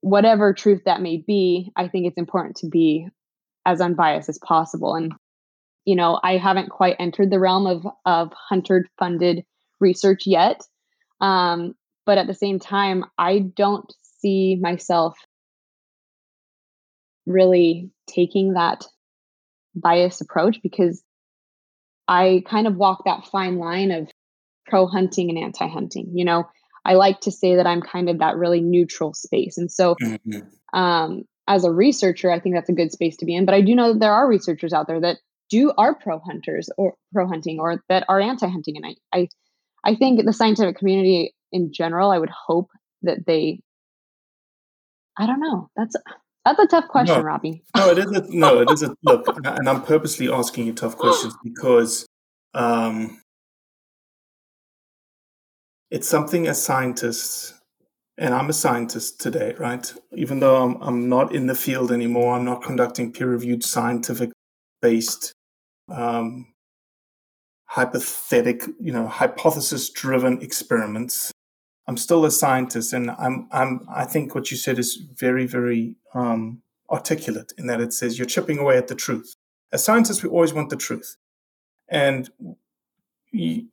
whatever 0.00 0.52
truth 0.52 0.82
that 0.86 1.02
may 1.02 1.18
be, 1.18 1.70
I 1.76 1.88
think 1.88 2.06
it's 2.06 2.18
important 2.18 2.56
to 2.58 2.68
be 2.68 3.08
as 3.66 3.80
unbiased 3.80 4.28
as 4.28 4.38
possible. 4.38 4.94
And, 4.94 5.12
you 5.88 5.96
know, 5.96 6.20
I 6.22 6.36
haven't 6.36 6.68
quite 6.68 6.96
entered 6.98 7.30
the 7.30 7.40
realm 7.40 7.66
of, 7.66 7.86
of 8.04 8.30
hunter 8.34 8.86
funded 8.98 9.42
research 9.80 10.26
yet. 10.26 10.60
Um, 11.22 11.72
but 12.04 12.18
at 12.18 12.26
the 12.26 12.34
same 12.34 12.58
time, 12.58 13.06
I 13.16 13.38
don't 13.38 13.90
see 14.20 14.58
myself 14.60 15.16
really 17.24 17.90
taking 18.06 18.52
that 18.52 18.84
bias 19.74 20.20
approach 20.20 20.58
because 20.62 21.02
I 22.06 22.42
kind 22.46 22.66
of 22.66 22.76
walk 22.76 23.04
that 23.06 23.24
fine 23.24 23.56
line 23.56 23.90
of 23.90 24.10
pro 24.66 24.86
hunting 24.86 25.30
and 25.30 25.38
anti 25.38 25.68
hunting. 25.68 26.10
You 26.12 26.26
know, 26.26 26.44
I 26.84 26.96
like 26.96 27.20
to 27.20 27.30
say 27.30 27.56
that 27.56 27.66
I'm 27.66 27.80
kind 27.80 28.10
of 28.10 28.18
that 28.18 28.36
really 28.36 28.60
neutral 28.60 29.14
space. 29.14 29.56
And 29.56 29.72
so, 29.72 29.96
mm-hmm. 30.02 30.78
um, 30.78 31.22
as 31.46 31.64
a 31.64 31.72
researcher, 31.72 32.30
I 32.30 32.40
think 32.40 32.54
that's 32.54 32.68
a 32.68 32.74
good 32.74 32.92
space 32.92 33.16
to 33.16 33.24
be 33.24 33.34
in. 33.34 33.46
But 33.46 33.54
I 33.54 33.62
do 33.62 33.74
know 33.74 33.94
that 33.94 34.00
there 34.00 34.12
are 34.12 34.28
researchers 34.28 34.74
out 34.74 34.86
there 34.86 35.00
that 35.00 35.16
do 35.50 35.72
are 35.78 35.94
pro 35.94 36.18
hunters 36.18 36.68
or 36.76 36.94
pro 37.12 37.26
hunting 37.26 37.58
or 37.60 37.82
that 37.88 38.04
are 38.08 38.20
anti 38.20 38.48
hunting. 38.48 38.76
And 38.76 38.86
I, 38.86 39.18
I, 39.18 39.28
I 39.84 39.94
think 39.94 40.24
the 40.24 40.32
scientific 40.32 40.76
community 40.76 41.34
in 41.52 41.72
general, 41.72 42.10
I 42.10 42.18
would 42.18 42.30
hope 42.30 42.70
that 43.02 43.26
they, 43.26 43.60
I 45.18 45.26
don't 45.26 45.40
know. 45.40 45.68
That's 45.76 45.96
that's 46.44 46.60
a 46.60 46.66
tough 46.66 46.88
question, 46.88 47.18
no, 47.18 47.22
Robbie. 47.22 47.62
no, 47.76 47.90
it 47.90 47.98
is. 47.98 48.10
A, 48.10 48.24
no, 48.30 48.60
it 48.60 48.70
is. 48.70 48.82
A, 48.82 48.94
look, 49.02 49.26
and 49.44 49.68
I'm 49.68 49.82
purposely 49.82 50.32
asking 50.32 50.66
you 50.66 50.72
tough 50.72 50.96
questions 50.96 51.34
because 51.44 52.06
um, 52.54 53.20
it's 55.90 56.08
something 56.08 56.46
as 56.46 56.62
scientists, 56.62 57.52
and 58.16 58.32
I'm 58.32 58.48
a 58.48 58.54
scientist 58.54 59.20
today, 59.20 59.54
right? 59.58 59.92
Even 60.14 60.40
though 60.40 60.62
I'm, 60.62 60.76
I'm 60.80 61.08
not 61.10 61.34
in 61.34 61.48
the 61.48 61.54
field 61.54 61.92
anymore, 61.92 62.34
I'm 62.34 62.46
not 62.46 62.62
conducting 62.62 63.12
peer-reviewed 63.12 63.62
scientific-based, 63.62 65.32
um, 65.90 66.52
hypothetic, 67.64 68.62
you 68.80 68.92
know, 68.92 69.06
hypothesis-driven 69.06 70.40
experiments. 70.40 71.32
I'm 71.86 71.96
still 71.96 72.24
a 72.24 72.30
scientist, 72.30 72.92
and 72.92 73.10
I'm 73.12 73.48
I'm 73.50 73.86
I 73.94 74.04
think 74.04 74.34
what 74.34 74.50
you 74.50 74.56
said 74.56 74.78
is 74.78 74.96
very 75.14 75.46
very 75.46 75.96
um, 76.14 76.62
articulate 76.90 77.52
in 77.58 77.66
that 77.66 77.80
it 77.80 77.92
says 77.92 78.18
you're 78.18 78.26
chipping 78.26 78.58
away 78.58 78.76
at 78.76 78.88
the 78.88 78.94
truth. 78.94 79.34
As 79.72 79.84
scientists, 79.84 80.22
we 80.22 80.28
always 80.28 80.52
want 80.52 80.70
the 80.70 80.76
truth, 80.76 81.16
and 81.88 82.30
in 83.32 83.68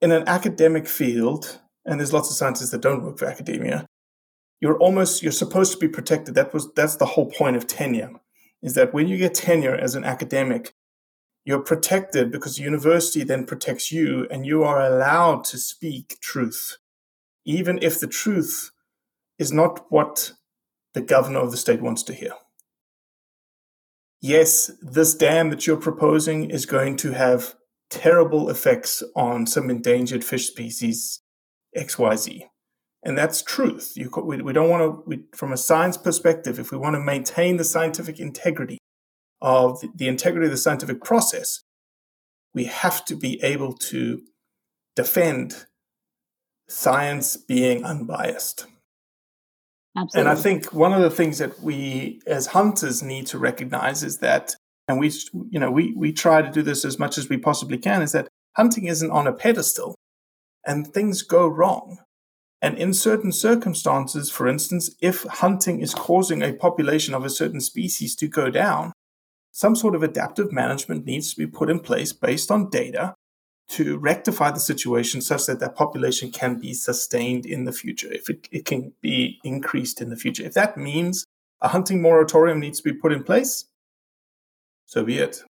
an 0.00 0.28
academic 0.28 0.88
field, 0.88 1.60
and 1.84 1.98
there's 1.98 2.12
lots 2.12 2.30
of 2.30 2.36
scientists 2.36 2.70
that 2.70 2.82
don't 2.82 3.02
work 3.04 3.18
for 3.18 3.26
academia. 3.26 3.86
You're 4.60 4.78
almost 4.78 5.22
you're 5.22 5.32
supposed 5.32 5.72
to 5.72 5.78
be 5.78 5.88
protected. 5.88 6.36
That 6.36 6.54
was 6.54 6.72
that's 6.74 6.96
the 6.96 7.06
whole 7.06 7.30
point 7.30 7.56
of 7.56 7.66
tenure, 7.66 8.12
is 8.62 8.74
that 8.74 8.94
when 8.94 9.08
you 9.08 9.18
get 9.18 9.34
tenure 9.34 9.74
as 9.74 9.96
an 9.96 10.04
academic, 10.04 10.72
you're 11.44 11.60
protected 11.60 12.30
because 12.30 12.56
the 12.56 12.62
university 12.62 13.24
then 13.24 13.46
protects 13.46 13.90
you, 13.90 14.26
and 14.30 14.46
you 14.46 14.62
are 14.62 14.80
allowed 14.80 15.44
to 15.44 15.58
speak 15.58 16.18
truth 16.20 16.78
even 17.44 17.78
if 17.82 17.98
the 17.98 18.06
truth 18.06 18.70
is 19.38 19.52
not 19.52 19.90
what 19.90 20.32
the 20.94 21.00
governor 21.00 21.40
of 21.40 21.50
the 21.50 21.56
state 21.56 21.82
wants 21.82 22.02
to 22.04 22.14
hear. 22.14 22.32
Yes, 24.20 24.70
this 24.80 25.14
dam 25.14 25.50
that 25.50 25.66
you're 25.66 25.76
proposing 25.76 26.50
is 26.50 26.66
going 26.66 26.96
to 26.98 27.12
have 27.12 27.54
terrible 27.90 28.48
effects 28.50 29.02
on 29.16 29.46
some 29.46 29.68
endangered 29.68 30.22
fish 30.22 30.46
species 30.46 31.20
XYZ. 31.76 32.42
And 33.04 33.18
that's 33.18 33.42
truth. 33.42 33.94
You, 33.96 34.12
we, 34.22 34.40
we 34.42 34.52
don't 34.52 34.70
want 34.70 35.10
to, 35.10 35.24
from 35.34 35.52
a 35.52 35.56
science 35.56 35.96
perspective, 35.96 36.60
if 36.60 36.70
we 36.70 36.78
want 36.78 36.94
to 36.94 37.00
maintain 37.00 37.56
the 37.56 37.64
scientific 37.64 38.20
integrity 38.20 38.78
of 39.42 39.82
the, 39.96 40.06
integrity 40.06 40.46
of 40.46 40.52
the 40.52 40.56
scientific 40.56 41.02
process, 41.02 41.60
we 42.54 42.64
have 42.64 43.04
to 43.06 43.16
be 43.16 43.42
able 43.42 43.72
to 43.72 44.22
defend 44.94 45.66
science 46.68 47.36
being 47.36 47.84
unbiased. 47.84 48.66
Absolutely. 49.96 50.20
And 50.20 50.38
I 50.38 50.40
think 50.40 50.72
one 50.72 50.92
of 50.92 51.02
the 51.02 51.10
things 51.10 51.38
that 51.38 51.60
we 51.60 52.22
as 52.26 52.46
hunters 52.46 53.02
need 53.02 53.26
to 53.26 53.38
recognize 53.38 54.02
is 54.02 54.18
that, 54.18 54.54
and 54.88 54.98
we, 54.98 55.12
you 55.50 55.58
know, 55.58 55.70
we, 55.70 55.92
we 55.94 56.12
try 56.12 56.40
to 56.40 56.50
do 56.50 56.62
this 56.62 56.84
as 56.84 56.98
much 56.98 57.18
as 57.18 57.28
we 57.28 57.36
possibly 57.36 57.76
can, 57.76 58.00
is 58.00 58.12
that 58.12 58.28
hunting 58.56 58.86
isn't 58.86 59.10
on 59.10 59.26
a 59.26 59.32
pedestal 59.32 59.96
and 60.66 60.86
things 60.86 61.22
go 61.22 61.46
wrong. 61.46 61.98
And 62.62 62.78
in 62.78 62.94
certain 62.94 63.32
circumstances, 63.32 64.30
for 64.30 64.46
instance, 64.46 64.94
if 65.02 65.24
hunting 65.24 65.80
is 65.80 65.94
causing 65.94 66.42
a 66.42 66.52
population 66.52 67.12
of 67.12 67.24
a 67.24 67.30
certain 67.30 67.60
species 67.60 68.14
to 68.16 68.28
go 68.28 68.50
down, 68.50 68.92
some 69.52 69.76
sort 69.76 69.94
of 69.94 70.02
adaptive 70.02 70.50
management 70.50 71.04
needs 71.04 71.30
to 71.30 71.36
be 71.36 71.46
put 71.46 71.70
in 71.70 71.78
place 71.78 72.12
based 72.12 72.50
on 72.50 72.70
data 72.70 73.14
to 73.68 73.98
rectify 73.98 74.50
the 74.50 74.60
situation 74.60 75.20
such 75.20 75.46
that 75.46 75.60
that 75.60 75.76
population 75.76 76.30
can 76.30 76.58
be 76.58 76.74
sustained 76.74 77.46
in 77.46 77.64
the 77.64 77.72
future, 77.72 78.12
if 78.12 78.28
it, 78.28 78.48
it 78.50 78.64
can 78.64 78.92
be 79.00 79.38
increased 79.44 80.00
in 80.00 80.10
the 80.10 80.16
future. 80.16 80.42
If 80.42 80.54
that 80.54 80.76
means 80.76 81.24
a 81.60 81.68
hunting 81.68 82.02
moratorium 82.02 82.60
needs 82.60 82.80
to 82.80 82.84
be 82.84 82.98
put 82.98 83.12
in 83.12 83.22
place, 83.22 83.66
so 84.86 85.04
be 85.04 85.18
it. 85.18 85.42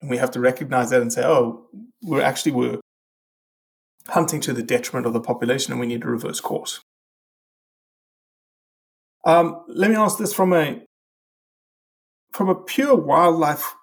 And 0.00 0.10
we 0.10 0.16
have 0.18 0.30
to 0.32 0.40
recognize 0.40 0.90
that 0.90 1.00
and 1.00 1.12
say, 1.12 1.24
oh, 1.24 1.68
we're 2.02 2.20
actually 2.22 2.52
we're 2.52 2.80
hunting 4.08 4.40
to 4.40 4.52
the 4.52 4.62
detriment 4.62 5.06
of 5.06 5.12
the 5.12 5.20
population 5.20 5.72
and 5.72 5.80
we 5.80 5.86
need 5.86 6.02
to 6.02 6.08
reverse 6.08 6.40
course. 6.40 6.80
Um, 9.24 9.64
let 9.68 9.90
me 9.90 9.96
ask 9.96 10.18
this 10.18 10.32
from 10.32 10.52
a 10.52 10.85
from 12.36 12.50
a 12.50 12.54
pure 12.54 12.94
wildlife 12.94 13.74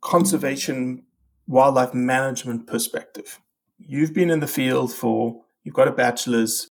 conservation 0.00 1.02
wildlife 1.48 1.92
management 1.92 2.68
perspective. 2.68 3.40
You've 3.76 4.14
been 4.14 4.30
in 4.30 4.38
the 4.38 4.46
field 4.46 4.92
for, 4.94 5.42
you've 5.64 5.74
got 5.74 5.88
a 5.88 5.92
bachelor's, 5.92 6.68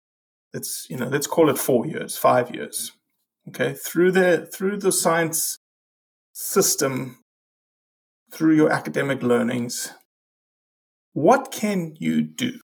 it's, 0.53 0.91
you 0.91 0.97
know, 0.97 1.07
let's 1.07 1.29
call 1.29 1.49
it 1.49 1.59
four 1.59 1.87
years, 1.87 2.17
five 2.17 2.53
years. 2.53 2.91
Okay. 3.49 3.75
Through 3.75 4.11
the, 4.13 4.49
through 4.53 4.79
the 4.79 4.91
science 4.91 5.59
system, 6.33 7.21
through 8.33 8.57
your 8.57 8.73
academic 8.73 9.23
learnings, 9.23 9.93
what 11.13 11.53
can 11.53 11.95
you 12.01 12.21
do 12.21 12.59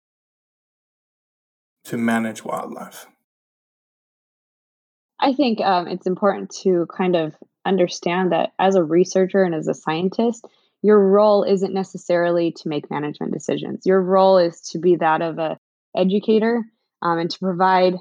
to 1.85 1.97
manage 1.97 2.45
wildlife? 2.45 3.07
I 5.21 5.33
think 5.33 5.61
um, 5.61 5.87
it's 5.87 6.09
important 6.09 6.51
to 6.63 6.89
kind 6.97 7.15
of 7.15 7.37
understand 7.67 8.33
that 8.33 8.53
as 8.59 8.75
a 8.75 8.83
researcher 8.83 9.43
and 9.43 9.55
as 9.55 9.69
a 9.69 9.75
scientist, 9.75 10.45
your 10.83 10.99
role 10.99 11.45
isn't 11.45 11.75
necessarily 11.75 12.53
to 12.53 12.69
make 12.69 12.91
management 12.91 13.33
decisions. 13.33 13.85
Your 13.85 14.01
role 14.01 14.39
is 14.39 14.61
to 14.71 14.79
be 14.79 14.97
that 14.97 15.21
of 15.21 15.39
a 15.39 15.59
educator 15.97 16.65
um, 17.03 17.19
and 17.19 17.31
to 17.31 17.39
provide, 17.39 17.95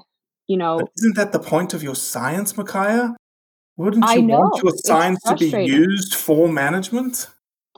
you 0.46 0.56
know. 0.56 0.78
But 0.78 0.90
isn't 0.98 1.16
that 1.16 1.32
the 1.32 1.40
point 1.40 1.74
of 1.74 1.82
your 1.82 1.94
science, 1.94 2.56
Micaiah? 2.56 3.16
Wouldn't 3.76 4.04
you 4.10 4.22
want 4.24 4.62
your 4.62 4.72
science 4.84 5.22
to 5.22 5.36
be 5.36 5.48
used 5.64 6.14
for 6.14 6.48
management? 6.48 7.28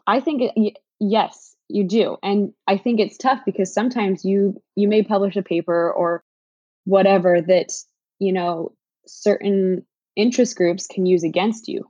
I 0.06 0.20
think 0.20 0.42
it, 0.56 0.76
yes, 0.98 1.54
you 1.68 1.84
do, 1.84 2.16
and 2.22 2.52
I 2.66 2.76
think 2.76 2.98
it's 2.98 3.16
tough 3.16 3.40
because 3.46 3.72
sometimes 3.72 4.24
you 4.24 4.60
you 4.74 4.88
may 4.88 5.02
publish 5.02 5.36
a 5.36 5.42
paper 5.42 5.92
or 5.92 6.24
whatever 6.84 7.40
that 7.40 7.72
you 8.18 8.32
know 8.32 8.72
certain 9.06 9.86
interest 10.16 10.56
groups 10.56 10.86
can 10.86 11.06
use 11.06 11.24
against 11.24 11.68
you 11.68 11.88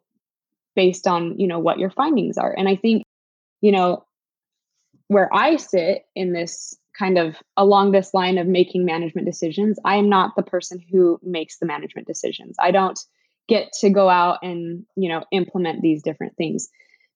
based 0.75 1.07
on 1.07 1.39
you 1.39 1.47
know 1.47 1.59
what 1.59 1.79
your 1.79 1.91
findings 1.91 2.39
are 2.39 2.55
and 2.57 2.69
i 2.69 2.77
think 2.77 3.03
you 3.61 3.73
know 3.73 4.05
where 5.09 5.29
i 5.35 5.57
sit 5.57 6.05
in 6.15 6.33
this 6.33 6.75
kind 6.99 7.19
of 7.19 7.37
along 7.57 7.93
this 7.93 8.13
line 8.15 8.39
of 8.39 8.47
making 8.47 8.85
management 8.85 9.27
decisions 9.27 9.79
i 9.85 9.97
am 9.97 10.09
not 10.09 10.35
the 10.37 10.43
person 10.43 10.79
who 10.91 11.19
makes 11.23 11.59
the 11.59 11.67
management 11.67 12.07
decisions. 12.07 12.57
I 12.59 12.71
don't 12.71 12.99
get 13.49 13.73
to 13.81 13.91
go 13.91 14.09
out 14.09 14.39
and 14.43 14.85
you 14.97 15.09
know 15.09 15.25
implement 15.33 15.83
these 15.83 16.03
different 16.03 16.37
things. 16.37 16.69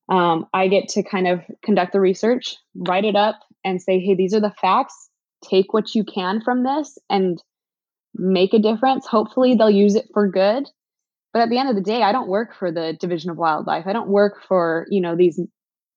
Um, 0.08 0.46
i 0.52 0.68
get 0.68 0.88
to 0.90 1.02
kind 1.02 1.26
of 1.26 1.40
conduct 1.62 1.92
the 1.92 2.00
research 2.00 2.56
write 2.74 3.04
it 3.04 3.16
up 3.16 3.40
and 3.64 3.82
say 3.82 3.98
hey 3.98 4.14
these 4.14 4.34
are 4.34 4.40
the 4.40 4.54
facts. 4.60 5.08
Take 5.44 5.72
what 5.72 5.94
you 5.94 6.04
can 6.04 6.40
from 6.40 6.64
this 6.64 6.98
and 7.10 7.42
make 8.14 8.54
a 8.54 8.58
difference. 8.58 9.06
Hopefully 9.06 9.54
they'll 9.54 9.70
use 9.70 9.94
it 9.94 10.06
for 10.12 10.28
good 10.28 10.68
but 11.37 11.42
at 11.42 11.51
the 11.51 11.59
end 11.59 11.68
of 11.68 11.75
the 11.75 11.83
day 11.83 12.03
i 12.03 12.12
don't 12.12 12.29
work 12.29 12.55
for 12.59 12.72
the 12.72 12.96
division 12.99 13.29
of 13.29 13.37
wildlife. 13.37 13.87
I 13.87 13.92
don't 13.92 14.09
work 14.09 14.42
for 14.49 14.87
you 14.88 15.03
know 15.03 15.14
these 15.14 15.38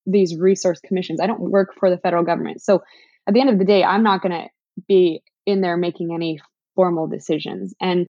these 0.04 0.36
resource 0.36 0.80
commissions. 0.84 1.18
I 1.18 1.26
don't 1.26 1.40
work 1.40 1.70
for 1.78 1.88
the 1.88 1.96
federal 1.96 2.24
government. 2.24 2.60
So 2.60 2.82
at 3.26 3.32
the 3.32 3.40
end 3.40 3.48
of 3.48 3.58
the 3.58 3.64
day 3.64 3.82
i'm 3.82 4.02
not 4.02 4.20
going 4.20 4.32
to 4.32 4.48
be 4.86 5.22
in 5.46 5.62
there 5.62 5.78
making 5.78 6.12
any 6.12 6.40
formal 6.74 7.06
decisions. 7.06 7.72
And 7.80 8.06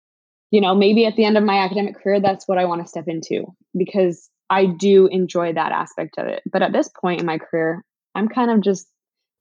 you 0.49 0.59
know 0.59 0.73
maybe 0.73 1.05
at 1.05 1.15
the 1.17 1.23
end 1.23 1.37
of 1.37 1.43
my 1.43 1.59
academic 1.59 2.01
career 2.01 2.19
that's 2.19 2.47
what 2.47 2.57
i 2.57 2.65
want 2.65 2.81
to 2.81 2.87
step 2.87 3.07
into 3.07 3.45
because 3.77 4.27
i 4.49 4.65
do 4.65 5.05
enjoy 5.05 5.53
that 5.53 5.71
aspect 5.71 6.17
of 6.17 6.25
it. 6.25 6.41
But 6.51 6.63
at 6.63 6.73
this 6.73 6.89
point 6.99 7.19
in 7.19 7.27
my 7.27 7.37
career 7.37 7.85
i'm 8.15 8.27
kind 8.27 8.49
of 8.49 8.61
just 8.61 8.87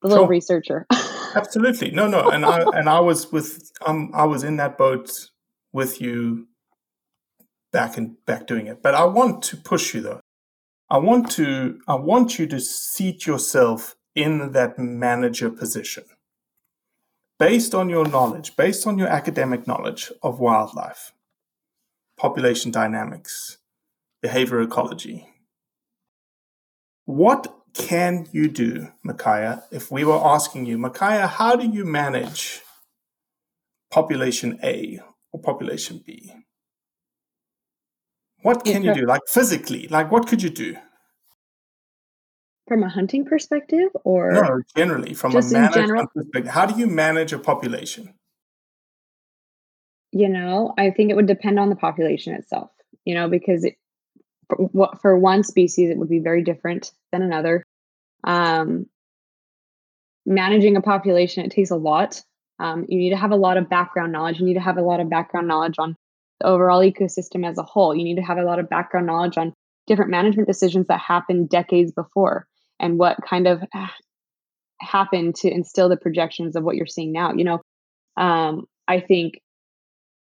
the 0.03 0.09
little 0.09 0.24
sure. 0.24 0.31
researcher. 0.31 0.87
Absolutely. 1.35 1.90
No 1.90 2.07
no. 2.07 2.29
And 2.29 2.44
i 2.44 2.59
and 2.74 2.87
i 2.90 3.01
was 3.01 3.33
with 3.33 3.72
um 3.87 4.11
i 4.12 4.27
was 4.27 4.44
in 4.44 4.59
that 4.59 4.77
boat 4.77 5.11
with 5.72 6.03
you 6.03 6.48
back 7.72 7.96
and 7.96 8.16
back 8.26 8.46
doing 8.46 8.66
it. 8.66 8.83
But 8.83 8.94
I 8.94 9.04
want 9.04 9.42
to 9.44 9.57
push 9.57 9.94
you 9.94 10.00
though. 10.00 10.20
I 10.90 10.98
want 10.98 11.31
to 11.33 11.81
I 11.87 11.94
want 11.96 12.38
you 12.38 12.46
to 12.46 12.61
seat 12.61 13.26
yourself 13.26 13.96
in 14.14 14.52
that 14.52 14.78
manager 14.78 15.50
position. 15.50 16.04
Based 17.38 17.74
on 17.74 17.88
your 17.88 18.07
knowledge, 18.07 18.57
based 18.57 18.87
on 18.87 18.98
your 18.98 19.09
academic 19.09 19.66
knowledge 19.66 20.11
of 20.22 20.40
wildlife, 20.40 21.12
population 22.16 22.72
dynamics, 22.72 23.59
behavior 24.20 24.61
ecology. 24.61 25.28
What 27.04 27.54
can 27.74 28.26
you 28.33 28.48
do, 28.48 28.88
Micaiah, 29.04 29.62
if 29.70 29.90
we 29.90 30.04
were 30.04 30.18
asking 30.18 30.66
you, 30.66 30.78
Micaiah, 30.78 31.28
how 31.28 31.54
do 31.54 31.66
you 31.66 31.85
manage 31.85 32.61
population 33.90 34.59
A 34.64 34.98
or 35.33 35.40
population 35.40 36.02
B? 36.04 36.35
What 38.42 38.64
can 38.64 38.83
you 38.83 38.94
do, 38.94 39.07
like 39.07 39.22
physically? 39.29 39.88
Like, 39.88 40.11
what 40.11 40.27
could 40.27 40.42
you 40.42 40.51
do? 40.51 40.77
From 42.68 42.83
a 42.83 42.88
hunting 42.88 43.24
perspective, 43.24 43.88
or 44.05 44.33
no, 44.33 44.61
generally 44.77 45.14
from 45.14 45.35
a 45.35 45.42
management 45.42 46.11
perspective, 46.14 46.53
how 46.53 46.66
do 46.66 46.79
you 46.79 46.87
manage 46.87 47.33
a 47.33 47.38
population? 47.38 48.14
You 50.12 50.29
know, 50.29 50.74
I 50.79 50.90
think 50.90 51.11
it 51.11 51.14
would 51.14 51.27
depend 51.27 51.59
on 51.59 51.70
the 51.70 51.77
population 51.77 52.35
itself. 52.35 52.70
You 53.05 53.14
know, 53.14 53.29
because 53.29 53.64
it, 53.64 53.77
for, 54.48 54.90
for 55.01 55.18
one 55.18 55.42
species, 55.42 55.90
it 55.90 55.96
would 55.96 56.11
be 56.11 56.18
very 56.18 56.42
different 56.42 56.92
than 57.11 57.22
another. 57.22 57.64
Um, 58.24 58.87
managing 60.27 60.77
a 60.77 60.83
population, 60.83 61.44
it 61.44 61.51
takes 61.51 61.70
a 61.70 61.77
lot. 61.77 62.22
Um, 62.59 62.85
you 62.88 62.98
need 62.98 63.11
to 63.11 63.16
have 63.16 63.31
a 63.31 63.37
lot 63.37 63.57
of 63.57 63.70
background 63.70 64.12
knowledge. 64.12 64.40
You 64.40 64.46
need 64.46 64.55
to 64.55 64.61
have 64.61 64.77
a 64.77 64.83
lot 64.83 65.01
of 65.01 65.09
background 65.09 65.48
knowledge 65.48 65.77
on 65.79 65.96
the 66.40 66.46
overall 66.46 66.81
ecosystem 66.81 67.48
as 67.48 67.59
a 67.59 67.62
whole. 67.62 67.94
You 67.94 68.05
need 68.05 68.16
to 68.16 68.22
have 68.22 68.38
a 68.38 68.44
lot 68.44 68.59
of 68.59 68.68
background 68.68 69.07
knowledge 69.07 69.37
on 69.37 69.53
different 69.87 70.11
management 70.11 70.46
decisions 70.46 70.87
that 70.88 71.01
happened 71.01 71.48
decades 71.48 71.92
before 71.92 72.46
and 72.79 72.98
what 72.98 73.16
kind 73.29 73.46
of 73.46 73.62
happened 74.81 75.35
to 75.37 75.51
instill 75.51 75.88
the 75.88 75.96
projections 75.96 76.55
of 76.57 76.62
what 76.62 76.77
you're 76.77 76.87
seeing 76.87 77.12
now. 77.12 77.33
You 77.33 77.44
know, 77.44 77.61
Um, 78.16 78.66
I 78.87 79.01
think 79.01 79.40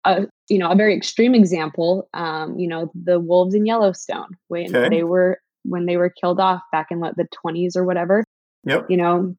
a 0.05 0.25
you 0.49 0.57
know 0.57 0.71
a 0.71 0.75
very 0.75 0.95
extreme 0.95 1.35
example, 1.35 2.09
um, 2.13 2.57
you 2.57 2.67
know, 2.67 2.91
the 2.95 3.19
wolves 3.19 3.53
in 3.53 3.65
Yellowstone 3.65 4.37
when 4.47 4.75
Okay. 4.75 4.89
they 4.89 5.03
were 5.03 5.39
when 5.63 5.85
they 5.85 5.97
were 5.97 6.09
killed 6.09 6.39
off 6.39 6.61
back 6.71 6.87
in 6.89 6.99
what, 6.99 7.15
the 7.17 7.27
20s 7.45 7.75
or 7.75 7.83
whatever. 7.85 8.23
Yep. 8.63 8.89
You 8.89 8.97
know, 8.97 9.35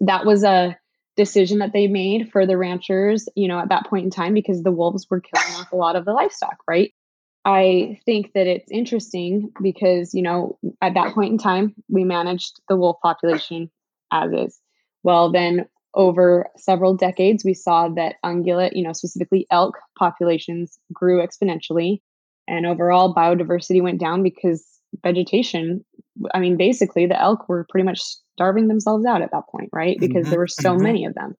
that 0.00 0.24
was 0.24 0.44
a 0.44 0.76
decision 1.16 1.58
that 1.58 1.72
they 1.72 1.86
made 1.86 2.30
for 2.32 2.46
the 2.46 2.58
ranchers, 2.58 3.28
you 3.34 3.48
know, 3.48 3.58
at 3.58 3.68
that 3.68 3.86
point 3.86 4.04
in 4.04 4.10
time 4.10 4.34
because 4.34 4.62
the 4.62 4.72
wolves 4.72 5.06
were 5.08 5.20
killing 5.20 5.60
off 5.60 5.72
a 5.72 5.76
lot 5.76 5.96
of 5.96 6.04
the 6.04 6.12
livestock, 6.12 6.56
right? 6.68 6.92
I 7.44 8.00
think 8.06 8.32
that 8.34 8.46
it's 8.46 8.70
interesting 8.70 9.50
because, 9.62 10.14
you 10.14 10.22
know, 10.22 10.58
at 10.80 10.94
that 10.94 11.14
point 11.14 11.32
in 11.32 11.38
time, 11.38 11.74
we 11.88 12.04
managed 12.04 12.60
the 12.68 12.76
wolf 12.76 12.96
population 13.02 13.70
as 14.12 14.32
is. 14.32 14.60
Well, 15.02 15.30
then 15.30 15.66
over 15.94 16.48
several 16.56 16.96
decades, 16.96 17.44
we 17.44 17.54
saw 17.54 17.88
that 17.90 18.16
ungulate, 18.24 18.74
you 18.74 18.82
know, 18.82 18.92
specifically 18.92 19.46
elk 19.50 19.78
populations 19.98 20.78
grew 20.92 21.24
exponentially. 21.24 22.00
And 22.48 22.66
overall, 22.66 23.14
biodiversity 23.14 23.82
went 23.82 24.00
down 24.00 24.22
because 24.22 24.66
vegetation, 25.02 25.84
I 26.34 26.38
mean, 26.40 26.56
basically, 26.56 27.06
the 27.06 27.20
elk 27.20 27.48
were 27.48 27.66
pretty 27.68 27.84
much 27.84 28.00
starving 28.34 28.68
themselves 28.68 29.04
out 29.04 29.22
at 29.22 29.30
that 29.32 29.48
point, 29.50 29.70
right? 29.72 29.98
Because 30.00 30.26
Mhm, 30.26 30.30
there 30.30 30.38
were 30.38 30.46
so 30.48 30.76
mhm. 30.76 30.82
many 30.82 31.04
of 31.04 31.14
them. 31.14 31.34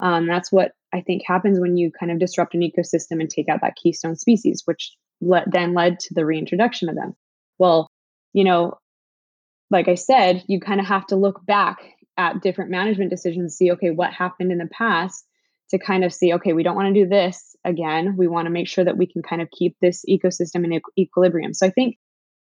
Um, 0.00 0.26
that's 0.26 0.52
what 0.52 0.72
I 0.92 1.00
think 1.02 1.22
happens 1.26 1.60
when 1.60 1.76
you 1.76 1.90
kind 1.90 2.12
of 2.12 2.18
disrupt 2.18 2.54
an 2.54 2.62
ecosystem 2.62 3.20
and 3.20 3.28
take 3.30 3.48
out 3.48 3.60
that 3.62 3.76
keystone 3.76 4.16
species, 4.16 4.62
which 4.64 4.96
le- 5.20 5.44
then 5.46 5.74
led 5.74 6.00
to 6.00 6.14
the 6.14 6.24
reintroduction 6.26 6.88
of 6.88 6.94
them. 6.96 7.14
Well, 7.58 7.88
you 8.32 8.44
know, 8.44 8.78
like 9.70 9.88
I 9.88 9.94
said, 9.94 10.44
you 10.46 10.60
kind 10.60 10.80
of 10.80 10.86
have 10.86 11.06
to 11.08 11.16
look 11.16 11.44
back 11.44 11.78
at 12.16 12.40
different 12.42 12.70
management 12.70 13.10
decisions, 13.10 13.56
see, 13.56 13.70
okay, 13.72 13.90
what 13.90 14.12
happened 14.12 14.50
in 14.50 14.58
the 14.58 14.66
past 14.68 15.24
to 15.70 15.78
kind 15.78 16.04
of 16.04 16.12
see, 16.12 16.32
okay, 16.34 16.52
we 16.52 16.62
don't 16.62 16.76
want 16.76 16.92
to 16.92 17.02
do 17.04 17.08
this 17.08 17.54
again. 17.64 18.16
We 18.16 18.26
want 18.26 18.46
to 18.46 18.50
make 18.50 18.66
sure 18.68 18.84
that 18.84 18.96
we 18.96 19.06
can 19.06 19.22
kind 19.22 19.42
of 19.42 19.50
keep 19.50 19.76
this 19.80 20.04
ecosystem 20.08 20.64
in 20.64 20.70
equ- 20.70 20.92
equilibrium. 20.98 21.52
So 21.54 21.66
I 21.66 21.70
think 21.70 21.96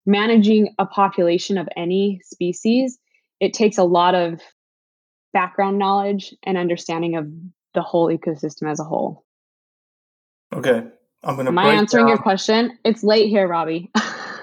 managing 0.08 0.74
a 0.80 0.86
population 0.86 1.58
of 1.58 1.68
any 1.76 2.22
species, 2.24 2.98
it 3.40 3.54
takes 3.54 3.78
a 3.78 3.84
lot 3.84 4.16
of 4.16 4.42
background 5.34 5.78
knowledge 5.78 6.34
and 6.44 6.58
understanding 6.58 7.16
of 7.16 7.28
the 7.74 7.82
whole 7.82 8.08
ecosystem 8.08 8.72
as 8.72 8.80
a 8.80 8.84
whole. 8.84 9.26
Okay. 10.54 10.84
I'm 11.24 11.36
going 11.36 11.46
to 11.46 11.52
Am 11.52 11.58
I 11.58 11.74
answering 11.74 12.06
down. 12.06 12.10
your 12.10 12.18
question? 12.18 12.78
It's 12.86 13.04
late 13.04 13.30
here, 13.30 13.48
Robbie. 13.48 13.92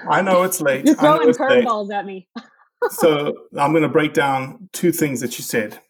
I 0.08 0.22
know 0.22 0.42
it's 0.42 0.60
late. 0.60 0.84
You're 0.84 0.96
throwing 0.96 1.30
curveballs 1.30 1.92
at 1.92 2.04
me. 2.04 2.28
so 2.90 3.34
I'm 3.58 3.72
going 3.72 3.82
to 3.82 3.88
break 3.88 4.12
down 4.12 4.68
two 4.72 4.92
things 4.92 5.20
that 5.20 5.38
you 5.38 5.44
said 5.44 5.80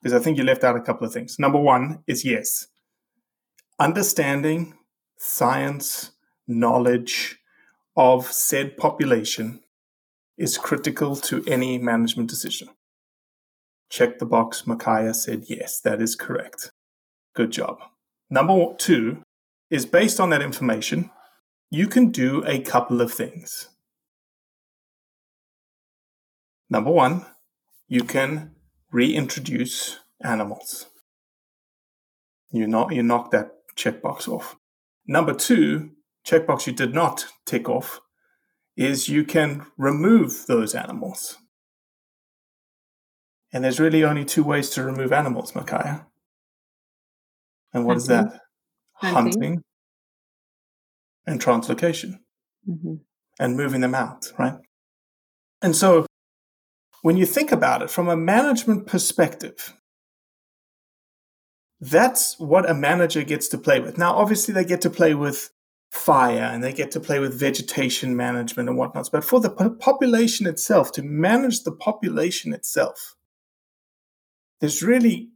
because 0.00 0.18
I 0.18 0.22
think 0.22 0.38
you 0.38 0.44
left 0.44 0.64
out 0.64 0.76
a 0.76 0.80
couple 0.80 1.06
of 1.06 1.12
things. 1.12 1.38
Number 1.38 1.58
one 1.58 2.02
is 2.06 2.24
yes, 2.24 2.68
understanding 3.78 4.74
science, 5.18 6.12
knowledge 6.46 7.37
of 7.98 8.30
said 8.30 8.76
population 8.76 9.60
is 10.38 10.56
critical 10.56 11.16
to 11.16 11.42
any 11.48 11.78
management 11.78 12.30
decision. 12.30 12.68
Check 13.90 14.20
the 14.20 14.24
box. 14.24 14.66
Micaiah 14.68 15.12
said 15.12 15.46
yes, 15.48 15.80
that 15.80 16.00
is 16.00 16.14
correct. 16.14 16.70
Good 17.34 17.50
job. 17.50 17.80
Number 18.30 18.72
two 18.78 19.22
is 19.68 19.84
based 19.84 20.20
on 20.20 20.30
that 20.30 20.42
information, 20.42 21.10
you 21.70 21.88
can 21.88 22.10
do 22.10 22.44
a 22.46 22.60
couple 22.60 23.00
of 23.00 23.12
things. 23.12 23.68
Number 26.70 26.92
one, 26.92 27.26
you 27.88 28.04
can 28.04 28.52
reintroduce 28.92 29.98
animals. 30.22 30.86
You 32.52 32.68
knock, 32.68 32.92
you 32.92 33.02
knock 33.02 33.32
that 33.32 33.54
checkbox 33.76 34.28
off. 34.28 34.56
Number 35.06 35.34
two, 35.34 35.90
checkbox 36.26 36.66
you 36.66 36.72
did 36.72 36.94
not 36.94 37.26
tick 37.46 37.68
off, 37.68 38.00
is 38.76 39.08
you 39.08 39.24
can 39.24 39.66
remove 39.76 40.46
those 40.46 40.74
animals. 40.74 41.36
And 43.52 43.64
there's 43.64 43.80
really 43.80 44.04
only 44.04 44.24
two 44.24 44.44
ways 44.44 44.70
to 44.70 44.84
remove 44.84 45.12
animals, 45.12 45.54
Micaiah. 45.54 46.06
And 47.72 47.84
what 47.86 47.96
is 47.96 48.06
Hunting. 48.06 48.30
that? 48.32 48.42
Hunting. 48.92 49.22
Hunting 49.32 49.64
and 51.26 51.40
translocation 51.40 52.20
Mhm. 52.68 53.00
and 53.38 53.56
moving 53.56 53.80
them 53.80 53.94
out, 53.94 54.32
right? 54.38 54.58
And 55.62 55.74
so 55.74 56.06
when 57.02 57.16
you 57.16 57.26
think 57.26 57.52
about 57.52 57.82
it 57.82 57.90
from 57.90 58.08
a 58.08 58.16
management 58.16 58.86
perspective, 58.86 59.74
that's 61.80 62.38
what 62.38 62.68
a 62.68 62.74
manager 62.74 63.22
gets 63.22 63.48
to 63.48 63.58
play 63.58 63.80
with. 63.80 63.98
Now, 63.98 64.14
obviously, 64.14 64.52
they 64.52 64.64
get 64.64 64.80
to 64.82 64.90
play 64.90 65.14
with 65.14 65.50
fire 65.90 66.50
and 66.52 66.62
they 66.62 66.72
get 66.72 66.90
to 66.92 67.00
play 67.00 67.18
with 67.18 67.38
vegetation 67.38 68.16
management 68.16 68.68
and 68.68 68.76
whatnot. 68.76 69.08
But 69.10 69.24
for 69.24 69.40
the 69.40 69.50
population 69.50 70.46
itself, 70.46 70.92
to 70.92 71.02
manage 71.02 71.62
the 71.62 71.72
population 71.72 72.52
itself, 72.52 73.14
there's 74.60 74.82
really 74.82 75.30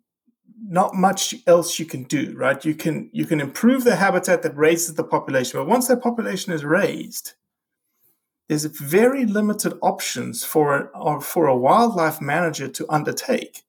not 0.65 0.95
much 0.95 1.35
else 1.47 1.79
you 1.79 1.87
can 1.87 2.05
do, 2.05 2.35
right? 2.37 2.65
You 2.65 2.75
can 2.75 3.11
you 3.13 3.27
can 3.27 3.41
improve 3.41 3.85
the 3.85 3.97
habitat 3.97 4.43
that 4.43 4.57
raises 4.57 4.95
the 4.95 5.05
population, 5.05 5.59
but 5.59 5.67
once 5.67 5.89
that 5.89 6.03
population 6.03 6.53
is 6.53 6.65
raised, 6.65 7.35
there's 8.49 8.65
very 8.65 9.25
limited 9.25 9.75
options 9.83 10.45
for 10.45 10.91
a, 10.95 11.21
for 11.21 11.47
a 11.47 11.57
wildlife 11.57 12.21
manager 12.21 12.69
to 12.69 12.87
undertake. 12.89 13.63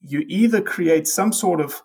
You 0.00 0.24
either 0.28 0.60
create 0.60 1.06
some 1.06 1.32
sort 1.32 1.60
of 1.60 1.82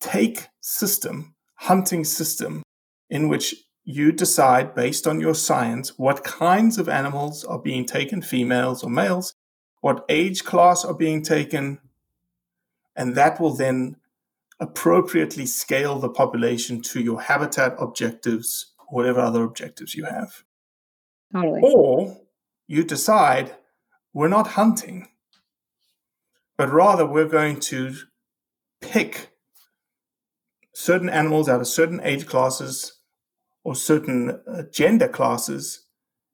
take 0.00 0.46
system, 0.60 1.34
hunting 1.54 2.04
system, 2.04 2.62
in 3.10 3.28
which 3.28 3.54
you 3.84 4.12
decide 4.12 4.74
based 4.74 5.06
on 5.06 5.18
your 5.18 5.34
science 5.34 5.98
what 5.98 6.22
kinds 6.22 6.76
of 6.76 6.88
animals 6.88 7.42
are 7.44 7.58
being 7.58 7.86
taken, 7.86 8.20
females 8.20 8.84
or 8.84 8.90
males, 8.90 9.34
what 9.80 10.04
age 10.10 10.44
class 10.44 10.84
are 10.84 10.94
being 10.94 11.22
taken, 11.22 11.78
and 12.94 13.14
that 13.14 13.40
will 13.40 13.54
then 13.54 13.96
appropriately 14.60 15.46
scale 15.46 15.98
the 15.98 16.08
population 16.10 16.82
to 16.82 17.00
your 17.00 17.22
habitat 17.22 17.74
objectives, 17.78 18.74
whatever 18.88 19.20
other 19.20 19.42
objectives 19.42 19.94
you 19.94 20.04
have. 20.04 20.44
Totally. 21.32 21.60
Or 21.62 22.20
you 22.66 22.84
decide 22.84 23.54
we're 24.12 24.28
not 24.28 24.48
hunting, 24.48 25.08
but 26.56 26.70
rather 26.70 27.06
we're 27.06 27.24
going 27.24 27.60
to 27.60 27.94
pick 28.80 29.30
certain 30.74 31.08
animals 31.08 31.48
out 31.48 31.60
of 31.60 31.66
certain 31.66 32.00
age 32.02 32.26
classes 32.26 32.97
or 33.64 33.74
certain 33.74 34.40
uh, 34.50 34.62
gender 34.72 35.08
classes, 35.08 35.86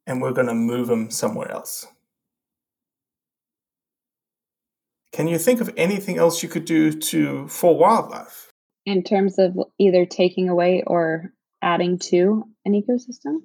and 0.06 0.20
we're 0.20 0.32
going 0.32 0.46
to 0.46 0.54
move 0.54 0.88
them 0.88 1.10
somewhere 1.10 1.50
else. 1.50 1.86
Can 5.12 5.28
you 5.28 5.38
think 5.38 5.60
of 5.60 5.72
anything 5.76 6.18
else 6.18 6.42
you 6.42 6.48
could 6.48 6.64
do 6.64 6.92
to 6.92 7.46
for 7.48 7.78
wildlife? 7.78 8.50
In 8.84 9.02
terms 9.02 9.38
of 9.38 9.56
either 9.78 10.04
taking 10.04 10.48
away 10.48 10.82
or 10.86 11.32
adding 11.62 11.98
to 12.10 12.44
an 12.64 12.72
ecosystem? 12.72 13.38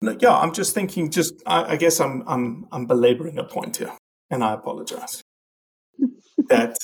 No, 0.00 0.16
yeah, 0.20 0.36
I'm 0.36 0.52
just 0.52 0.74
thinking. 0.74 1.10
Just 1.10 1.34
I, 1.46 1.72
I 1.72 1.76
guess 1.76 2.00
I'm 2.00 2.22
I'm 2.26 2.66
I'm 2.72 2.86
belaboring 2.86 3.38
a 3.38 3.44
point 3.44 3.76
here, 3.76 3.92
and 4.30 4.42
I 4.42 4.54
apologize. 4.54 5.22
that 6.48 6.76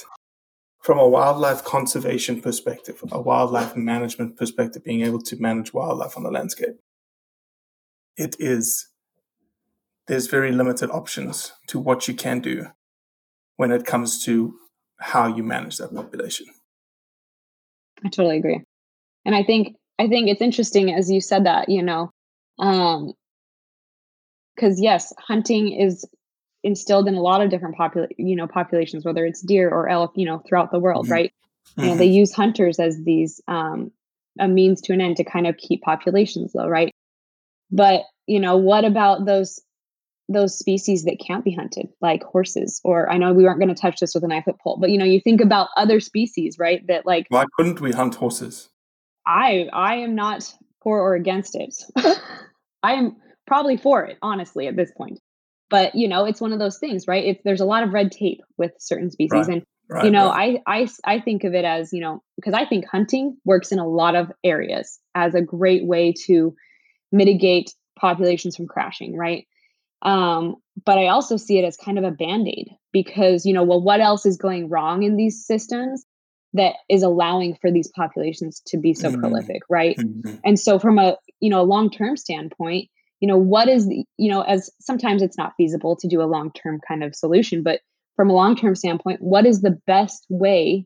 from 0.88 0.98
a 0.98 1.06
wildlife 1.06 1.62
conservation 1.64 2.40
perspective, 2.40 2.98
a 3.12 3.20
wildlife 3.20 3.76
management 3.76 4.38
perspective, 4.38 4.82
being 4.82 5.02
able 5.02 5.20
to 5.20 5.36
manage 5.36 5.74
wildlife 5.74 6.16
on 6.16 6.22
the 6.22 6.30
landscape, 6.30 6.76
it 8.16 8.34
is 8.38 8.88
there's 10.06 10.28
very 10.28 10.50
limited 10.50 10.88
options 10.90 11.52
to 11.66 11.78
what 11.78 12.08
you 12.08 12.14
can 12.14 12.40
do 12.40 12.68
when 13.56 13.70
it 13.70 13.84
comes 13.84 14.24
to 14.24 14.54
how 14.98 15.26
you 15.26 15.42
manage 15.42 15.76
that 15.76 15.94
population. 15.94 16.46
I 18.02 18.08
totally 18.08 18.38
agree. 18.38 18.62
And 19.26 19.34
I 19.34 19.42
think 19.42 19.76
I 19.98 20.08
think 20.08 20.30
it's 20.30 20.40
interesting 20.40 20.90
as 20.90 21.10
you 21.10 21.20
said 21.20 21.44
that, 21.44 21.68
you 21.68 21.82
know, 21.82 22.10
um 22.58 23.12
because 24.56 24.80
yes, 24.80 25.12
hunting 25.18 25.70
is 25.70 26.06
instilled 26.62 27.08
in 27.08 27.14
a 27.14 27.20
lot 27.20 27.40
of 27.40 27.50
different 27.50 27.76
popula- 27.76 28.08
you 28.16 28.34
know 28.36 28.46
populations 28.46 29.04
whether 29.04 29.24
it's 29.24 29.40
deer 29.40 29.68
or 29.70 29.88
elk 29.88 30.12
you 30.16 30.26
know 30.26 30.42
throughout 30.46 30.70
the 30.70 30.80
world 30.80 31.06
Mhm. 31.06 31.10
right 31.10 31.32
you 31.76 31.86
know 31.86 31.96
they 31.96 32.06
use 32.06 32.32
hunters 32.32 32.78
as 32.78 33.02
these 33.04 33.40
um 33.48 33.90
a 34.40 34.48
means 34.48 34.80
to 34.82 34.92
an 34.92 35.00
end 35.00 35.16
to 35.16 35.24
kind 35.24 35.46
of 35.46 35.56
keep 35.56 35.82
populations 35.82 36.54
low 36.54 36.68
right 36.68 36.92
but 37.70 38.02
you 38.26 38.40
know 38.40 38.56
what 38.56 38.84
about 38.84 39.24
those 39.24 39.60
those 40.28 40.58
species 40.58 41.04
that 41.04 41.18
can't 41.24 41.44
be 41.44 41.52
hunted 41.52 41.88
like 42.00 42.22
horses 42.24 42.80
or 42.84 43.08
i 43.10 43.16
know 43.16 43.32
we 43.32 43.44
weren't 43.44 43.58
going 43.60 43.74
to 43.74 43.80
touch 43.80 43.98
this 44.00 44.14
with 44.14 44.24
a 44.24 44.28
nine 44.28 44.42
foot 44.42 44.58
pole 44.62 44.76
but 44.80 44.90
you 44.90 44.98
know 44.98 45.04
you 45.04 45.20
think 45.20 45.40
about 45.40 45.68
other 45.76 46.00
species 46.00 46.56
right 46.58 46.86
that 46.88 47.06
like 47.06 47.26
Why 47.30 47.44
couldn't 47.56 47.80
we 47.80 47.92
hunt 47.92 48.16
horses? 48.16 48.68
I 49.26 49.68
I 49.72 49.96
am 49.96 50.14
not 50.14 50.52
for 50.82 51.00
or 51.00 51.14
against 51.14 51.54
it. 51.54 51.74
I 52.82 52.94
am 52.94 53.16
probably 53.46 53.76
for 53.76 54.04
it, 54.04 54.16
honestly, 54.22 54.66
at 54.68 54.76
this 54.76 54.90
point. 54.96 55.18
But 55.70 55.94
you 55.94 56.08
know, 56.08 56.24
it's 56.24 56.40
one 56.40 56.52
of 56.52 56.58
those 56.58 56.78
things, 56.78 57.06
right? 57.06 57.24
It's 57.24 57.42
there's 57.44 57.60
a 57.60 57.66
lot 57.66 57.82
of 57.82 57.92
red 57.92 58.12
tape 58.12 58.40
with 58.56 58.72
certain 58.78 59.10
species, 59.10 59.46
Right. 59.46 59.48
and 59.48 59.62
Right, 59.90 60.04
you 60.04 60.10
know, 60.10 60.28
right. 60.28 60.60
I, 60.66 60.80
I 60.80 60.88
I 61.16 61.20
think 61.20 61.44
of 61.44 61.54
it 61.54 61.64
as 61.64 61.94
you 61.94 62.02
know 62.02 62.22
because 62.36 62.52
I 62.52 62.66
think 62.66 62.84
hunting 62.86 63.38
works 63.46 63.72
in 63.72 63.78
a 63.78 63.88
lot 63.88 64.16
of 64.16 64.30
areas 64.44 64.98
as 65.14 65.34
a 65.34 65.40
great 65.40 65.86
way 65.86 66.12
to 66.26 66.54
mitigate 67.10 67.72
populations 67.98 68.54
from 68.54 68.66
crashing, 68.66 69.16
right? 69.16 69.46
Um, 70.02 70.56
but 70.84 70.98
I 70.98 71.08
also 71.08 71.38
see 71.38 71.58
it 71.58 71.64
as 71.64 71.78
kind 71.78 71.98
of 71.98 72.04
a 72.04 72.10
band 72.10 72.48
aid 72.48 72.68
because 72.92 73.46
you 73.46 73.54
know, 73.54 73.62
well, 73.62 73.80
what 73.80 74.00
else 74.00 74.26
is 74.26 74.36
going 74.36 74.68
wrong 74.68 75.04
in 75.04 75.16
these 75.16 75.46
systems 75.46 76.04
that 76.52 76.74
is 76.90 77.02
allowing 77.02 77.56
for 77.60 77.70
these 77.70 77.88
populations 77.88 78.60
to 78.66 78.76
be 78.76 78.92
so 78.92 79.10
mm-hmm. 79.10 79.20
prolific, 79.20 79.62
right? 79.70 79.96
Mm-hmm. 79.96 80.36
And 80.44 80.60
so, 80.60 80.78
from 80.78 80.98
a 80.98 81.16
you 81.40 81.48
know 81.48 81.62
a 81.62 81.62
long 81.62 81.88
term 81.88 82.18
standpoint, 82.18 82.90
you 83.20 83.28
know, 83.28 83.36
what 83.36 83.68
is 83.68 83.88
the, 83.88 84.04
you 84.16 84.30
know, 84.30 84.42
as 84.42 84.70
sometimes 84.80 85.22
it's 85.22 85.38
not 85.38 85.54
feasible 85.56 85.96
to 85.96 86.08
do 86.08 86.22
a 86.22 86.24
long 86.24 86.52
term 86.52 86.80
kind 86.86 87.02
of 87.02 87.14
solution, 87.14 87.62
but 87.62 87.80
from 88.16 88.30
a 88.30 88.34
long 88.34 88.56
term 88.56 88.74
standpoint, 88.74 89.20
what 89.20 89.46
is 89.46 89.60
the 89.60 89.78
best 89.86 90.26
way 90.28 90.84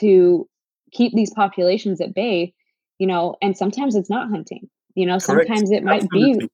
to 0.00 0.46
keep 0.92 1.12
these 1.14 1.32
populations 1.32 2.00
at 2.00 2.14
bay? 2.14 2.52
You 2.98 3.06
know, 3.06 3.36
and 3.42 3.56
sometimes 3.56 3.96
it's 3.96 4.10
not 4.10 4.30
hunting. 4.30 4.68
You 4.94 5.06
know, 5.06 5.18
Correct. 5.18 5.46
sometimes 5.48 5.70
it 5.70 5.84
might 5.84 6.04
Absolutely. 6.04 6.40
be 6.40 6.48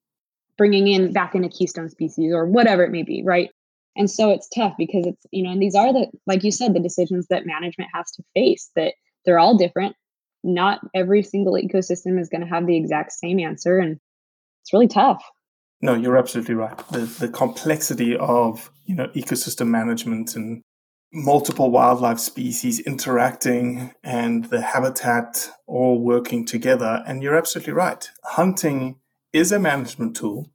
bringing 0.59 0.89
in 0.89 1.13
back 1.13 1.35
in 1.35 1.45
a 1.45 1.49
keystone 1.49 1.89
species 1.89 2.33
or 2.33 2.45
whatever 2.47 2.85
it 2.85 2.91
may 2.91 3.03
be, 3.03 3.23
right? 3.25 3.51
And 3.97 4.11
so 4.11 4.31
it's 4.31 4.49
tough 4.49 4.75
because 4.77 5.07
it's, 5.07 5.25
you 5.31 5.43
know, 5.43 5.51
and 5.51 5.63
these 5.63 5.75
are 5.75 5.93
the, 5.93 6.09
like 6.27 6.43
you 6.43 6.51
said, 6.51 6.75
the 6.75 6.81
decisions 6.81 7.29
that 7.29 7.47
management 7.47 7.91
has 7.95 8.11
to 8.13 8.25
face 8.35 8.71
that 8.77 8.95
they're 9.25 9.39
all 9.39 9.57
different. 9.57 9.95
Not 10.43 10.81
every 10.95 11.23
single 11.23 11.55
ecosystem 11.55 12.21
is 12.21 12.29
going 12.29 12.43
to 12.43 12.47
have 12.47 12.67
the 12.67 12.77
exact 12.77 13.13
same 13.13 13.41
answer. 13.41 13.79
And 13.79 13.99
it's 14.65 14.73
really 14.73 14.89
tough. 14.89 15.23
No, 15.83 15.95
you're 15.95 16.17
absolutely 16.17 16.55
right. 16.55 16.77
The 16.91 17.01
the 17.01 17.29
complexity 17.29 18.17
of 18.17 18.71
you 18.87 18.95
know 18.95 19.09
ecosystem 19.09 19.67
management 19.67 20.35
and 20.35 20.63
multiple 21.13 21.71
wildlife 21.71 22.19
species 22.19 22.81
interacting 22.81 23.93
and 24.03 24.47
the 24.47 24.63
habitat 24.63 25.51
all 25.67 26.01
working 26.01 26.47
together. 26.47 27.05
And 27.07 27.23
you're 27.23 27.37
absolutely 27.37 27.75
right. 27.75 28.11
Hunting 28.25 28.97
is 29.33 29.53
a 29.53 29.59
management 29.59 30.17
tool, 30.17 30.51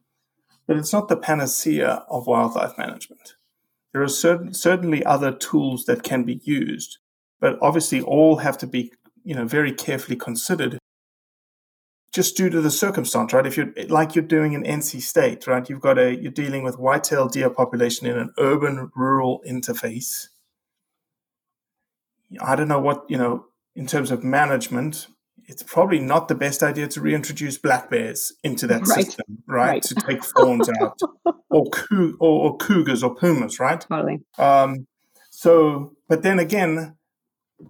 but 0.68 0.76
it's 0.76 0.92
not 0.92 1.08
the 1.08 1.16
panacea 1.16 2.04
of 2.10 2.26
wildlife 2.26 2.78
management. 2.78 3.36
There 3.94 4.02
are 4.02 4.10
certain, 4.10 4.56
certainly 4.56 5.06
other 5.06 5.32
tools 5.32 5.86
that 5.86 6.02
can 6.02 6.24
be 6.24 6.42
used, 6.44 6.98
but 7.40 7.60
obviously 7.62 8.02
all 8.02 8.38
have 8.38 8.58
to 8.58 8.68
be 8.68 8.92
you 9.24 9.36
know 9.36 9.46
very 9.46 9.72
carefully 9.72 10.16
considered 10.16 10.80
just 12.12 12.36
due 12.36 12.50
to 12.50 12.62
the 12.62 12.72
circumstance, 12.72 13.34
right? 13.34 13.46
If 13.46 13.58
you're 13.58 13.72
like 13.88 14.16
you're 14.16 14.24
doing 14.24 14.54
in 14.54 14.64
NC 14.64 15.02
State, 15.02 15.48
right? 15.48 15.68
You've 15.70 15.82
got 15.82 15.98
a 15.98 16.16
you're 16.16 16.32
dealing 16.32 16.64
with 16.64 16.80
white-tailed 16.80 17.32
deer 17.32 17.50
population 17.50 18.08
in 18.08 18.18
an 18.18 18.34
urban 18.38 18.92
rural 18.96 19.42
interface. 19.48 20.30
I 22.42 22.56
don't 22.56 22.68
know 22.68 22.80
what 22.80 23.06
you 23.10 23.18
know 23.18 23.46
in 23.76 23.88
terms 23.88 24.12
of 24.12 24.24
management. 24.24 25.08
It's 25.46 25.64
probably 25.64 26.00
not 26.00 26.28
the 26.28 26.36
best 26.36 26.62
idea 26.62 26.88
to 26.90 27.02
reintroduce 27.02 27.58
black 27.58 27.90
bears 27.90 28.34
into 28.44 28.68
that 28.68 28.86
right. 28.88 29.06
system, 29.06 29.26
right? 29.48 29.68
right? 29.68 29.84
To 29.84 29.96
take 29.96 30.24
fawns 30.24 30.70
out, 30.80 31.00
or, 31.50 31.66
or, 31.92 32.16
or 32.20 32.58
cougars 32.58 33.02
or 33.02 33.16
pumas, 33.16 33.60
right? 33.60 33.82
Totally. 33.82 34.20
Um, 34.38 34.86
so, 35.32 35.94
but 36.08 36.22
then 36.22 36.38
again, 36.38 36.99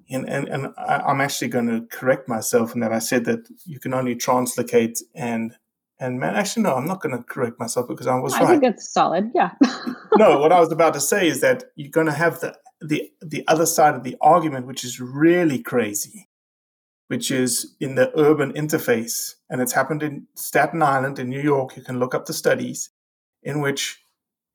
and, 0.09 0.27
and, 0.29 0.47
and 0.47 0.73
I'm 0.77 1.21
actually 1.21 1.47
going 1.49 1.67
to 1.67 1.85
correct 1.87 2.27
myself 2.27 2.73
in 2.73 2.81
that 2.81 2.91
I 2.91 2.99
said 2.99 3.25
that 3.25 3.47
you 3.65 3.79
can 3.79 3.93
only 3.93 4.15
translocate 4.15 5.01
and 5.15 5.55
and 6.01 6.17
man, 6.17 6.35
actually 6.35 6.63
no, 6.63 6.75
I'm 6.75 6.87
not 6.87 7.01
going 7.01 7.17
to 7.17 7.23
correct 7.23 7.59
myself 7.59 7.89
because 7.89 8.07
I 8.07 8.17
was 8.17 8.33
I 8.33 8.39
right. 8.39 8.47
I 8.47 8.51
think 8.51 8.63
it's 8.63 8.89
solid. 8.89 9.31
Yeah. 9.35 9.51
no, 10.17 10.39
what 10.39 10.53
I 10.53 10.59
was 10.59 10.71
about 10.71 10.93
to 10.93 11.01
say 11.01 11.27
is 11.27 11.41
that 11.41 11.65
you're 11.75 11.91
going 11.91 12.07
to 12.07 12.13
have 12.13 12.39
the 12.39 12.55
the 12.79 13.11
the 13.21 13.43
other 13.47 13.65
side 13.65 13.95
of 13.95 14.03
the 14.03 14.15
argument, 14.21 14.65
which 14.65 14.85
is 14.85 15.01
really 15.01 15.61
crazy, 15.61 16.29
which 17.07 17.31
is 17.31 17.75
in 17.81 17.95
the 17.95 18.17
urban 18.17 18.53
interface, 18.53 19.35
and 19.49 19.61
it's 19.61 19.73
happened 19.73 20.01
in 20.01 20.27
Staten 20.35 20.81
Island 20.81 21.19
in 21.19 21.27
New 21.27 21.41
York. 21.41 21.75
You 21.75 21.83
can 21.83 21.99
look 21.99 22.15
up 22.15 22.25
the 22.25 22.33
studies 22.33 22.91
in 23.43 23.59
which 23.59 24.01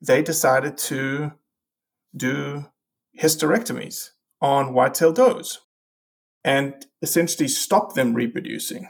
they 0.01 0.23
decided 0.23 0.79
to 0.79 1.33
do 2.17 2.65
hysterectomies 3.21 4.11
on 4.45 4.75
white-tailed 4.75 5.17
does 5.17 5.61
and 6.45 6.85
essentially 7.01 7.49
stop 7.49 7.95
them 7.95 8.13
reproducing. 8.13 8.89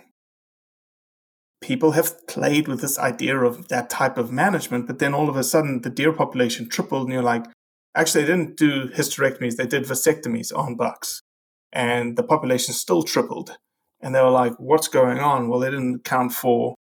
People 1.63 1.93
have 1.93 2.27
played 2.27 2.67
with 2.67 2.81
this 2.81 2.99
idea 2.99 3.39
of 3.39 3.69
that 3.69 3.89
type 3.89 4.19
of 4.19 4.33
management, 4.33 4.89
but 4.89 4.99
then 4.99 5.15
all 5.15 5.29
of 5.29 5.37
a 5.37 5.45
sudden 5.45 5.83
the 5.83 5.91
deer 5.91 6.13
population 6.13 6.69
tripled, 6.69 7.05
and 7.05 7.13
you're 7.13 7.23
like, 7.23 7.45
actually, 7.95 8.25
they 8.25 8.33
didn't 8.33 8.57
do 8.57 8.89
hysterectomies, 8.89 9.55
they 9.55 9.67
did 9.67 9.85
vasectomies 9.85 10.53
on 10.53 10.75
bucks, 10.75 11.21
and 11.73 12.17
the 12.17 12.25
population 12.25 12.75
still 12.75 13.05
tripled. 13.05 13.57
And 14.01 14.13
they 14.13 14.21
were 14.21 14.31
like, 14.31 14.55
what's 14.59 14.89
going 14.89 15.21
on? 15.21 15.49
Well, 15.49 15.61
they 15.61 15.71
didn't 15.71 15.95
account 15.95 16.33
for 16.33 16.75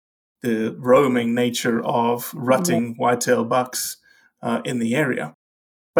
the 0.42 0.76
roaming 0.78 1.34
nature 1.34 1.82
of 1.84 2.32
rutting 2.34 2.94
white-tailed 2.96 3.48
bucks 3.48 3.96
uh, 4.40 4.62
in 4.64 4.78
the 4.78 4.94
area. 4.94 5.34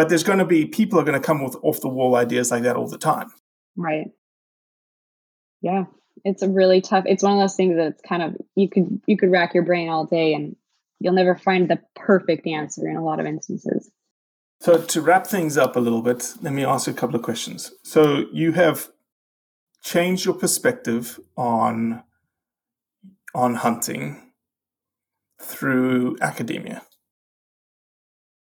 But 0.01 0.09
there's 0.09 0.23
going 0.23 0.39
to 0.39 0.45
be 0.45 0.65
people 0.65 0.99
are 0.99 1.03
going 1.03 1.21
to 1.21 1.23
come 1.23 1.43
with 1.43 1.55
off 1.61 1.79
the 1.79 1.87
wall 1.87 2.15
ideas 2.15 2.49
like 2.49 2.63
that 2.63 2.75
all 2.75 2.87
the 2.87 2.97
time. 2.97 3.31
Right. 3.75 4.07
Yeah, 5.61 5.83
it's 6.25 6.41
a 6.41 6.49
really 6.49 6.81
tough. 6.81 7.03
It's 7.05 7.21
one 7.21 7.33
of 7.33 7.39
those 7.39 7.55
things 7.55 7.75
that's 7.75 8.01
kind 8.01 8.23
of 8.23 8.35
you 8.55 8.67
could 8.67 8.99
you 9.05 9.15
could 9.15 9.29
rack 9.29 9.53
your 9.53 9.61
brain 9.61 9.89
all 9.89 10.07
day 10.07 10.33
and 10.33 10.55
you'll 10.97 11.13
never 11.13 11.35
find 11.35 11.69
the 11.69 11.79
perfect 11.95 12.47
answer 12.47 12.89
in 12.89 12.95
a 12.95 13.05
lot 13.05 13.19
of 13.19 13.27
instances. 13.27 13.91
So 14.59 14.81
to 14.81 15.01
wrap 15.01 15.27
things 15.27 15.55
up 15.55 15.75
a 15.75 15.79
little 15.79 16.01
bit, 16.01 16.33
let 16.41 16.51
me 16.51 16.65
ask 16.65 16.87
you 16.87 16.93
a 16.93 16.95
couple 16.95 17.15
of 17.15 17.21
questions. 17.21 17.71
So 17.83 18.25
you 18.33 18.53
have 18.53 18.89
changed 19.83 20.25
your 20.25 20.33
perspective 20.33 21.19
on 21.37 22.01
on 23.35 23.53
hunting 23.53 24.31
through 25.39 26.17
academia, 26.21 26.81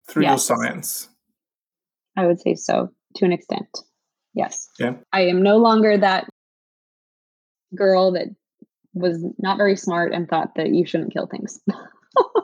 through 0.08 0.24
yes. 0.24 0.50
your 0.50 0.58
science. 0.58 1.10
I 2.18 2.26
would 2.26 2.40
say 2.40 2.56
so 2.56 2.92
to 3.16 3.26
an 3.26 3.32
extent. 3.32 3.68
Yes. 4.34 4.70
Yeah. 4.80 4.96
I 5.14 5.22
am 5.22 5.42
no 5.42 5.58
longer 5.58 5.98
that 5.98 6.28
girl 7.76 8.14
that 8.14 8.28
was 8.94 9.24
not 9.38 9.58
very 9.58 9.76
smart 9.76 10.14
and 10.14 10.28
thought 10.28 10.56
that 10.56 10.70
you 10.70 10.86
shouldn't 10.86 11.14
kill 11.14 11.28
things. 11.28 11.60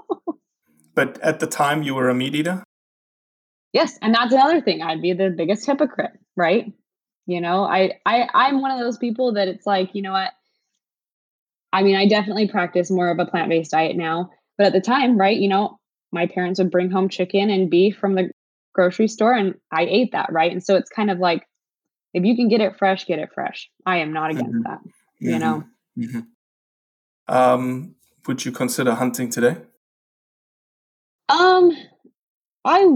but 0.96 1.20
at 1.22 1.40
the 1.40 1.48
time 1.48 1.84
you 1.84 1.96
were 1.96 2.10
a 2.10 2.14
meat 2.14 2.36
eater? 2.36 2.64
Yes, 3.74 3.98
and 4.02 4.14
that's 4.14 4.34
another 4.34 4.60
thing. 4.62 4.82
I'd 4.82 5.02
be 5.02 5.14
the 5.14 5.30
biggest 5.30 5.66
hypocrite, 5.66 6.12
right? 6.36 6.72
You 7.26 7.40
know, 7.40 7.64
I 7.64 7.94
I 8.06 8.28
I'm 8.34 8.62
one 8.62 8.72
of 8.72 8.80
those 8.80 8.98
people 8.98 9.34
that 9.34 9.48
it's 9.48 9.66
like, 9.66 9.96
you 9.96 10.02
know 10.02 10.12
what? 10.12 10.32
I 11.72 11.84
mean, 11.84 11.96
I 11.96 12.06
definitely 12.06 12.50
practice 12.50 12.92
more 12.92 13.10
of 13.10 13.20
a 13.20 13.26
plant-based 13.26 13.72
diet 13.72 13.96
now, 13.96 14.32
but 14.58 14.68
at 14.68 14.74
the 14.74 14.82
time, 14.82 15.18
right, 15.18 15.38
you 15.38 15.48
know, 15.48 15.80
my 16.12 16.28
parents 16.28 16.60
would 16.60 16.72
bring 16.72 16.92
home 16.92 17.08
chicken 17.08 17.50
and 17.50 17.70
beef 17.70 17.98
from 17.98 18.16
the 18.16 18.32
grocery 18.74 19.08
store 19.08 19.34
and 19.34 19.56
I 19.72 19.84
ate 19.84 20.12
that, 20.14 20.32
right? 20.32 20.52
And 20.52 20.64
so 20.64 20.76
it's 20.76 20.90
kind 20.90 21.12
of 21.12 21.20
like 21.20 21.48
if 22.14 22.26
you 22.26 22.36
can 22.36 22.50
get 22.50 22.62
it 22.62 22.78
fresh, 22.78 23.06
get 23.06 23.20
it 23.20 23.30
fresh. 23.34 23.70
I 23.86 23.98
am 23.98 24.14
not 24.14 24.32
against 24.32 24.52
mm-hmm. 24.52 24.64
that, 24.64 24.80
you 25.20 25.32
mm-hmm. 25.32 25.40
know. 25.40 25.64
Mm-hmm. 25.98 27.34
Um, 27.34 27.96
would 28.28 28.46
you 28.46 28.52
consider 28.52 28.96
hunting 28.96 29.30
today? 29.30 29.58
Um, 31.30 31.72
I 32.66 32.88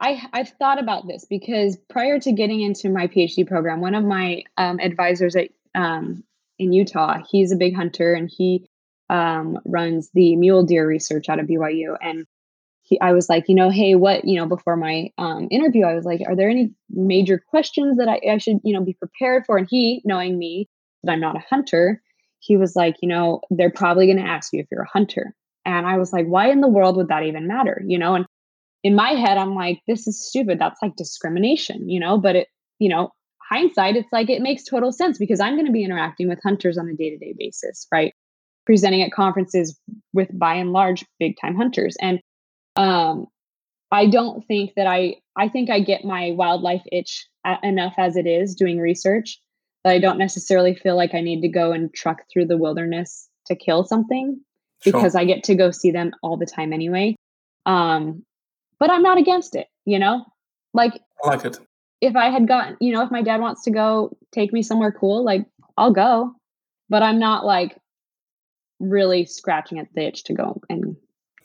I 0.00 0.22
I've 0.32 0.50
thought 0.58 0.80
about 0.80 1.06
this 1.06 1.24
because 1.24 1.76
prior 1.88 2.18
to 2.20 2.32
getting 2.32 2.60
into 2.60 2.88
my 2.90 3.06
PhD 3.06 3.46
program, 3.46 3.80
one 3.80 3.94
of 3.94 4.04
my 4.04 4.42
um, 4.56 4.80
advisors 4.80 5.36
at 5.36 5.50
um, 5.74 6.24
in 6.58 6.72
Utah, 6.72 7.18
he's 7.30 7.52
a 7.52 7.56
big 7.56 7.74
hunter 7.74 8.14
and 8.14 8.30
he 8.34 8.68
um, 9.10 9.58
runs 9.64 10.10
the 10.14 10.36
mule 10.36 10.64
deer 10.64 10.86
research 10.86 11.28
out 11.28 11.38
of 11.38 11.46
BYU. 11.46 11.96
And 12.00 12.26
he, 12.84 13.00
I 13.00 13.12
was 13.12 13.28
like, 13.28 13.44
you 13.48 13.54
know, 13.54 13.70
hey, 13.70 13.94
what, 13.94 14.24
you 14.24 14.36
know, 14.38 14.46
before 14.46 14.76
my 14.76 15.10
um, 15.16 15.48
interview, 15.50 15.86
I 15.86 15.94
was 15.94 16.04
like, 16.04 16.20
are 16.26 16.36
there 16.36 16.50
any 16.50 16.70
major 16.90 17.38
questions 17.38 17.96
that 17.96 18.08
I, 18.08 18.20
I 18.30 18.38
should, 18.38 18.58
you 18.62 18.74
know, 18.74 18.84
be 18.84 18.92
prepared 18.92 19.44
for? 19.46 19.56
And 19.56 19.66
he, 19.68 20.02
knowing 20.04 20.38
me 20.38 20.68
that 21.02 21.12
I'm 21.12 21.20
not 21.20 21.36
a 21.36 21.44
hunter, 21.48 22.02
he 22.40 22.58
was 22.58 22.76
like, 22.76 22.96
you 23.00 23.08
know, 23.08 23.40
they're 23.50 23.70
probably 23.70 24.06
going 24.06 24.18
to 24.18 24.30
ask 24.30 24.52
you 24.52 24.60
if 24.60 24.66
you're 24.70 24.82
a 24.82 24.88
hunter. 24.88 25.34
And 25.64 25.86
I 25.86 25.96
was 25.96 26.12
like, 26.12 26.26
why 26.26 26.50
in 26.50 26.60
the 26.60 26.68
world 26.68 26.96
would 26.96 27.08
that 27.08 27.22
even 27.22 27.46
matter? 27.46 27.82
You 27.86 27.98
know, 27.98 28.14
and 28.14 28.26
in 28.82 28.94
my 28.94 29.12
head, 29.12 29.38
I'm 29.38 29.54
like, 29.54 29.80
this 29.88 30.06
is 30.06 30.22
stupid. 30.22 30.58
That's 30.58 30.82
like 30.82 30.94
discrimination, 30.94 31.88
you 31.88 31.98
know, 31.98 32.18
but 32.18 32.36
it, 32.36 32.48
you 32.78 32.90
know, 32.90 33.12
hindsight, 33.50 33.96
it's 33.96 34.12
like 34.12 34.28
it 34.28 34.42
makes 34.42 34.62
total 34.62 34.92
sense 34.92 35.16
because 35.16 35.40
I'm 35.40 35.54
going 35.54 35.66
to 35.66 35.72
be 35.72 35.84
interacting 35.84 36.28
with 36.28 36.40
hunters 36.44 36.76
on 36.76 36.88
a 36.88 36.94
day 36.94 37.08
to 37.08 37.16
day 37.16 37.34
basis, 37.38 37.86
right? 37.90 38.12
Presenting 38.66 39.02
at 39.02 39.12
conferences 39.12 39.78
with 40.12 40.28
by 40.38 40.54
and 40.54 40.72
large 40.72 41.02
big 41.18 41.36
time 41.40 41.56
hunters. 41.56 41.96
And 41.98 42.20
um, 42.76 43.26
I 43.90 44.06
don't 44.06 44.44
think 44.46 44.72
that 44.76 44.86
I, 44.86 45.16
I 45.36 45.48
think 45.48 45.70
I 45.70 45.80
get 45.80 46.04
my 46.04 46.32
wildlife 46.32 46.82
itch 46.90 47.26
enough 47.62 47.94
as 47.98 48.16
it 48.16 48.26
is 48.26 48.54
doing 48.54 48.78
research 48.78 49.38
that 49.84 49.92
I 49.92 49.98
don't 49.98 50.18
necessarily 50.18 50.74
feel 50.74 50.96
like 50.96 51.14
I 51.14 51.20
need 51.20 51.42
to 51.42 51.48
go 51.48 51.72
and 51.72 51.92
truck 51.94 52.22
through 52.32 52.46
the 52.46 52.56
wilderness 52.56 53.28
to 53.46 53.54
kill 53.54 53.84
something 53.84 54.40
because 54.82 55.12
sure. 55.12 55.20
I 55.20 55.24
get 55.24 55.44
to 55.44 55.54
go 55.54 55.70
see 55.70 55.90
them 55.90 56.12
all 56.22 56.36
the 56.36 56.46
time 56.46 56.72
anyway. 56.72 57.16
Um, 57.66 58.24
but 58.78 58.90
I'm 58.90 59.02
not 59.02 59.18
against 59.18 59.54
it, 59.54 59.68
you 59.84 59.98
know? 59.98 60.24
Like, 60.72 61.00
I 61.22 61.28
like 61.28 61.44
it. 61.44 61.58
if 62.00 62.16
I 62.16 62.30
had 62.30 62.48
gotten, 62.48 62.76
you 62.80 62.92
know, 62.92 63.02
if 63.02 63.10
my 63.10 63.22
dad 63.22 63.40
wants 63.40 63.62
to 63.64 63.70
go 63.70 64.16
take 64.32 64.52
me 64.52 64.62
somewhere 64.62 64.92
cool, 64.92 65.24
like 65.24 65.46
I'll 65.76 65.92
go, 65.92 66.34
but 66.88 67.02
I'm 67.02 67.18
not 67.18 67.44
like 67.44 67.78
really 68.80 69.24
scratching 69.26 69.78
at 69.78 69.88
the 69.94 70.06
itch 70.06 70.24
to 70.24 70.34
go 70.34 70.60
and 70.68 70.96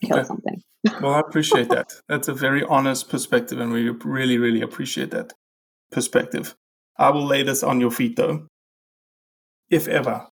kill 0.04 0.18
Okay. 0.18 0.28
something. 0.28 0.62
Well, 1.02 1.14
I 1.16 1.20
appreciate 1.20 1.70
that. 1.70 1.93
That's 2.08 2.28
a 2.28 2.34
very 2.34 2.64
honest 2.64 3.10
perspective, 3.10 3.60
and 3.60 3.72
we 3.72 3.89
really, 3.89 4.38
really 4.38 4.62
appreciate 4.62 5.12
that 5.12 5.34
perspective. 5.91 6.56
I 6.97 7.10
will 7.12 7.26
lay 7.26 7.43
this 7.43 7.64
on 7.64 7.80
your 7.80 7.91
feet, 7.91 8.16
though. 8.16 8.47
If 9.70 9.88
ever 9.88 10.28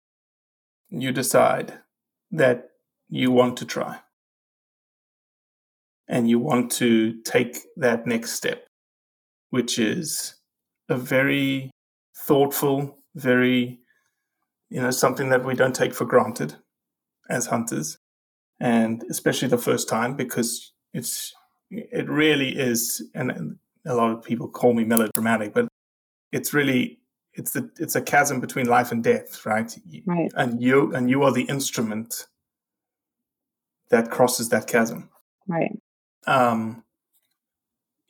you 0.88 1.12
decide 1.12 1.74
that 2.30 2.70
you 3.08 3.30
want 3.30 3.56
to 3.58 3.64
try 3.64 4.00
and 6.08 6.28
you 6.28 6.38
want 6.38 6.70
to 6.72 7.20
take 7.22 7.58
that 7.76 8.06
next 8.06 8.32
step, 8.32 8.66
which 9.50 9.78
is 9.78 10.36
a 10.88 10.96
very 10.96 11.70
thoughtful, 12.16 12.98
very, 13.14 13.80
you 14.70 14.80
know, 14.80 14.90
something 14.90 15.28
that 15.30 15.44
we 15.44 15.54
don't 15.54 15.74
take 15.74 15.94
for 15.94 16.04
granted 16.04 16.54
as 17.28 17.46
hunters 17.46 17.98
and 18.60 19.02
especially 19.10 19.48
the 19.48 19.58
first 19.58 19.88
time 19.88 20.16
because 20.16 20.72
it's 20.94 21.34
it 21.70 22.08
really 22.08 22.56
is 22.56 23.02
and 23.14 23.58
a 23.86 23.94
lot 23.94 24.10
of 24.10 24.22
people 24.22 24.48
call 24.48 24.72
me 24.74 24.84
melodramatic 24.84 25.52
but 25.52 25.68
it's 26.32 26.54
really 26.54 26.98
it's 27.34 27.52
the 27.52 27.68
it's 27.78 27.96
a 27.96 28.00
chasm 28.02 28.40
between 28.40 28.66
life 28.66 28.92
and 28.92 29.02
death 29.04 29.44
right 29.44 29.76
Right. 30.06 30.32
and 30.36 30.62
you 30.62 30.94
and 30.94 31.10
you 31.10 31.22
are 31.22 31.32
the 31.32 31.42
instrument 31.44 32.26
that 33.90 34.10
crosses 34.10 34.48
that 34.50 34.66
chasm 34.66 35.10
Right. 35.48 35.72
um 36.26 36.82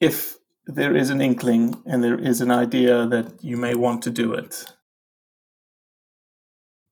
if 0.01 0.36
there 0.66 0.94
is 0.97 1.11
an 1.11 1.20
inkling 1.20 1.82
and 1.86 2.03
there 2.05 2.18
is 2.18 2.40
an 2.40 2.51
idea 2.51 3.07
that 3.07 3.42
you 3.42 3.57
may 3.57 3.74
want 3.74 4.03
to 4.03 4.11
do 4.11 4.32
it 4.34 4.64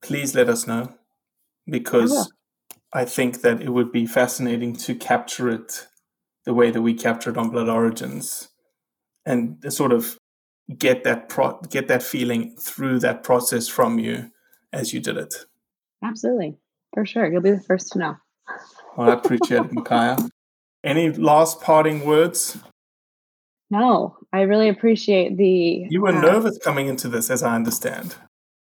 please 0.02 0.34
let 0.34 0.48
us 0.48 0.66
know 0.66 0.92
because. 1.66 2.30
I 2.94 3.04
think 3.04 3.42
that 3.42 3.60
it 3.60 3.70
would 3.70 3.90
be 3.90 4.06
fascinating 4.06 4.74
to 4.76 4.94
capture 4.94 5.50
it 5.50 5.88
the 6.44 6.54
way 6.54 6.70
that 6.70 6.80
we 6.80 6.94
captured 6.94 7.36
on 7.36 7.50
Blood 7.50 7.68
Origins, 7.68 8.48
and 9.26 9.56
sort 9.72 9.92
of 9.92 10.16
get 10.78 11.04
that 11.04 11.28
pro- 11.28 11.60
get 11.68 11.88
that 11.88 12.02
feeling 12.02 12.54
through 12.56 13.00
that 13.00 13.24
process 13.24 13.66
from 13.66 13.98
you 13.98 14.30
as 14.72 14.92
you 14.92 15.00
did 15.00 15.16
it. 15.16 15.34
Absolutely. 16.02 16.56
For 16.92 17.04
sure. 17.04 17.30
You'll 17.30 17.42
be 17.42 17.50
the 17.50 17.60
first 17.60 17.92
to 17.92 17.98
know. 17.98 18.16
Well, 18.96 19.10
I 19.10 19.14
appreciate 19.14 19.64
it, 19.64 19.72
Micaiah. 19.72 20.16
Any 20.84 21.10
last 21.10 21.60
parting 21.60 22.04
words? 22.04 22.58
No, 23.70 24.16
I 24.32 24.42
really 24.42 24.68
appreciate 24.68 25.36
the. 25.36 25.86
You 25.88 26.02
were 26.02 26.16
uh, 26.16 26.20
nervous 26.20 26.58
coming 26.58 26.86
into 26.86 27.08
this, 27.08 27.30
as 27.30 27.42
I 27.42 27.56
understand. 27.56 28.14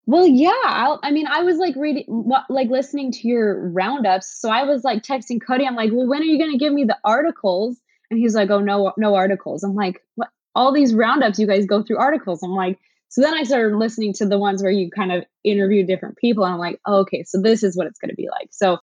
Well, 0.07 0.25
yeah. 0.25 0.51
I, 0.63 0.97
I 1.03 1.11
mean, 1.11 1.27
I 1.27 1.43
was 1.43 1.57
like 1.57 1.75
reading, 1.75 2.05
like 2.49 2.69
listening 2.69 3.11
to 3.11 3.27
your 3.27 3.69
roundups. 3.71 4.39
So 4.39 4.49
I 4.49 4.63
was 4.63 4.83
like 4.85 5.03
texting 5.03 5.39
Cody. 5.45 5.67
I'm 5.67 5.75
like, 5.75 5.91
well, 5.93 6.07
when 6.07 6.21
are 6.21 6.25
you 6.25 6.39
going 6.39 6.53
to 6.53 6.57
give 6.57 6.71
me 6.73 6.85
the 6.85 6.97
articles? 7.03 7.77
And 8.09 8.17
he's 8.17 8.33
like, 8.33 8.49
oh, 8.49 8.61
no, 8.61 8.93
no 8.97 9.15
articles. 9.15 9.63
I'm 9.63 9.75
like, 9.75 10.01
what? 10.15 10.29
All 10.55 10.73
these 10.73 10.95
roundups, 10.95 11.37
you 11.37 11.45
guys 11.45 11.67
go 11.67 11.83
through 11.83 11.97
articles. 11.97 12.41
I'm 12.41 12.55
like, 12.55 12.79
so 13.09 13.21
then 13.21 13.33
I 13.33 13.43
started 13.43 13.75
listening 13.75 14.13
to 14.13 14.25
the 14.25 14.39
ones 14.39 14.63
where 14.63 14.71
you 14.71 14.89
kind 14.89 15.11
of 15.11 15.23
interview 15.43 15.85
different 15.85 16.17
people. 16.17 16.45
And 16.45 16.53
I'm 16.53 16.59
like, 16.59 16.79
oh, 16.87 17.01
okay, 17.01 17.23
so 17.23 17.41
this 17.41 17.61
is 17.61 17.77
what 17.77 17.85
it's 17.85 17.99
going 17.99 18.09
to 18.09 18.15
be 18.15 18.29
like. 18.31 18.47
So 18.51 18.79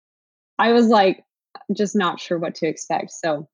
I 0.58 0.72
was 0.72 0.86
like, 0.86 1.24
just 1.76 1.94
not 1.94 2.20
sure 2.20 2.38
what 2.38 2.54
to 2.56 2.66
expect. 2.66 3.10
So 3.10 3.48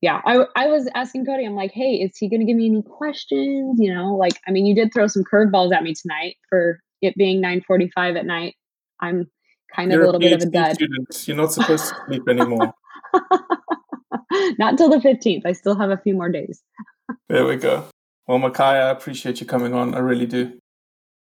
yeah, 0.00 0.20
I, 0.24 0.44
I 0.54 0.66
was 0.68 0.88
asking 0.94 1.26
Cody, 1.26 1.44
I'm 1.44 1.56
like, 1.56 1.72
hey, 1.72 1.94
is 1.94 2.16
he 2.16 2.28
going 2.28 2.40
to 2.40 2.46
give 2.46 2.56
me 2.56 2.66
any 2.66 2.82
questions? 2.82 3.78
You 3.80 3.92
know, 3.92 4.14
like, 4.14 4.34
I 4.46 4.52
mean, 4.52 4.66
you 4.66 4.74
did 4.74 4.92
throw 4.94 5.08
some 5.08 5.24
curveballs 5.24 5.74
at 5.74 5.82
me 5.82 5.94
tonight 5.94 6.36
for 6.48 6.78
it 7.02 7.14
being 7.16 7.40
9:45 7.42 8.18
at 8.18 8.26
night. 8.26 8.54
I'm 9.00 9.30
kind 9.74 9.92
of 9.92 9.96
You're 9.96 10.02
a 10.02 10.06
little 10.06 10.20
bit 10.20 10.32
of 10.32 10.42
a 10.42 10.46
PhD 10.46 10.52
dud. 10.52 10.74
Student. 10.74 11.28
You're 11.28 11.36
not 11.36 11.52
supposed 11.52 11.88
to 11.88 11.96
sleep 12.06 12.28
anymore. 12.28 12.72
Not 14.58 14.72
until 14.72 14.90
the 14.90 14.98
15th. 14.98 15.42
I 15.46 15.52
still 15.52 15.76
have 15.76 15.90
a 15.90 15.96
few 15.96 16.14
more 16.14 16.30
days. 16.30 16.62
there 17.28 17.44
we 17.46 17.56
go. 17.56 17.86
Well, 18.26 18.38
Makaya, 18.38 18.86
I 18.86 18.90
appreciate 18.90 19.40
you 19.40 19.46
coming 19.46 19.74
on. 19.74 19.94
I 19.94 19.98
really 19.98 20.26
do. 20.26 20.58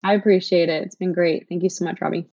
I 0.03 0.13
appreciate 0.13 0.69
it. 0.69 0.83
It's 0.83 0.95
been 0.95 1.13
great. 1.13 1.47
Thank 1.49 1.63
you 1.63 1.69
so 1.69 1.85
much, 1.85 1.99
Robbie. 2.01 2.27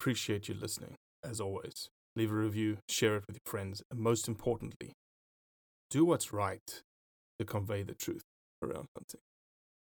Appreciate 0.00 0.48
you 0.48 0.54
listening, 0.54 0.96
as 1.24 1.40
always. 1.40 1.88
Leave 2.14 2.30
a 2.30 2.34
review, 2.34 2.78
share 2.88 3.16
it 3.16 3.24
with 3.26 3.36
your 3.36 3.50
friends, 3.50 3.82
and 3.90 4.00
most 4.00 4.26
importantly, 4.26 4.92
do 5.90 6.04
what's 6.04 6.32
right 6.32 6.82
to 7.38 7.44
convey 7.44 7.82
the 7.82 7.94
truth 7.94 8.22
around 8.62 8.86
hunting. 8.96 9.20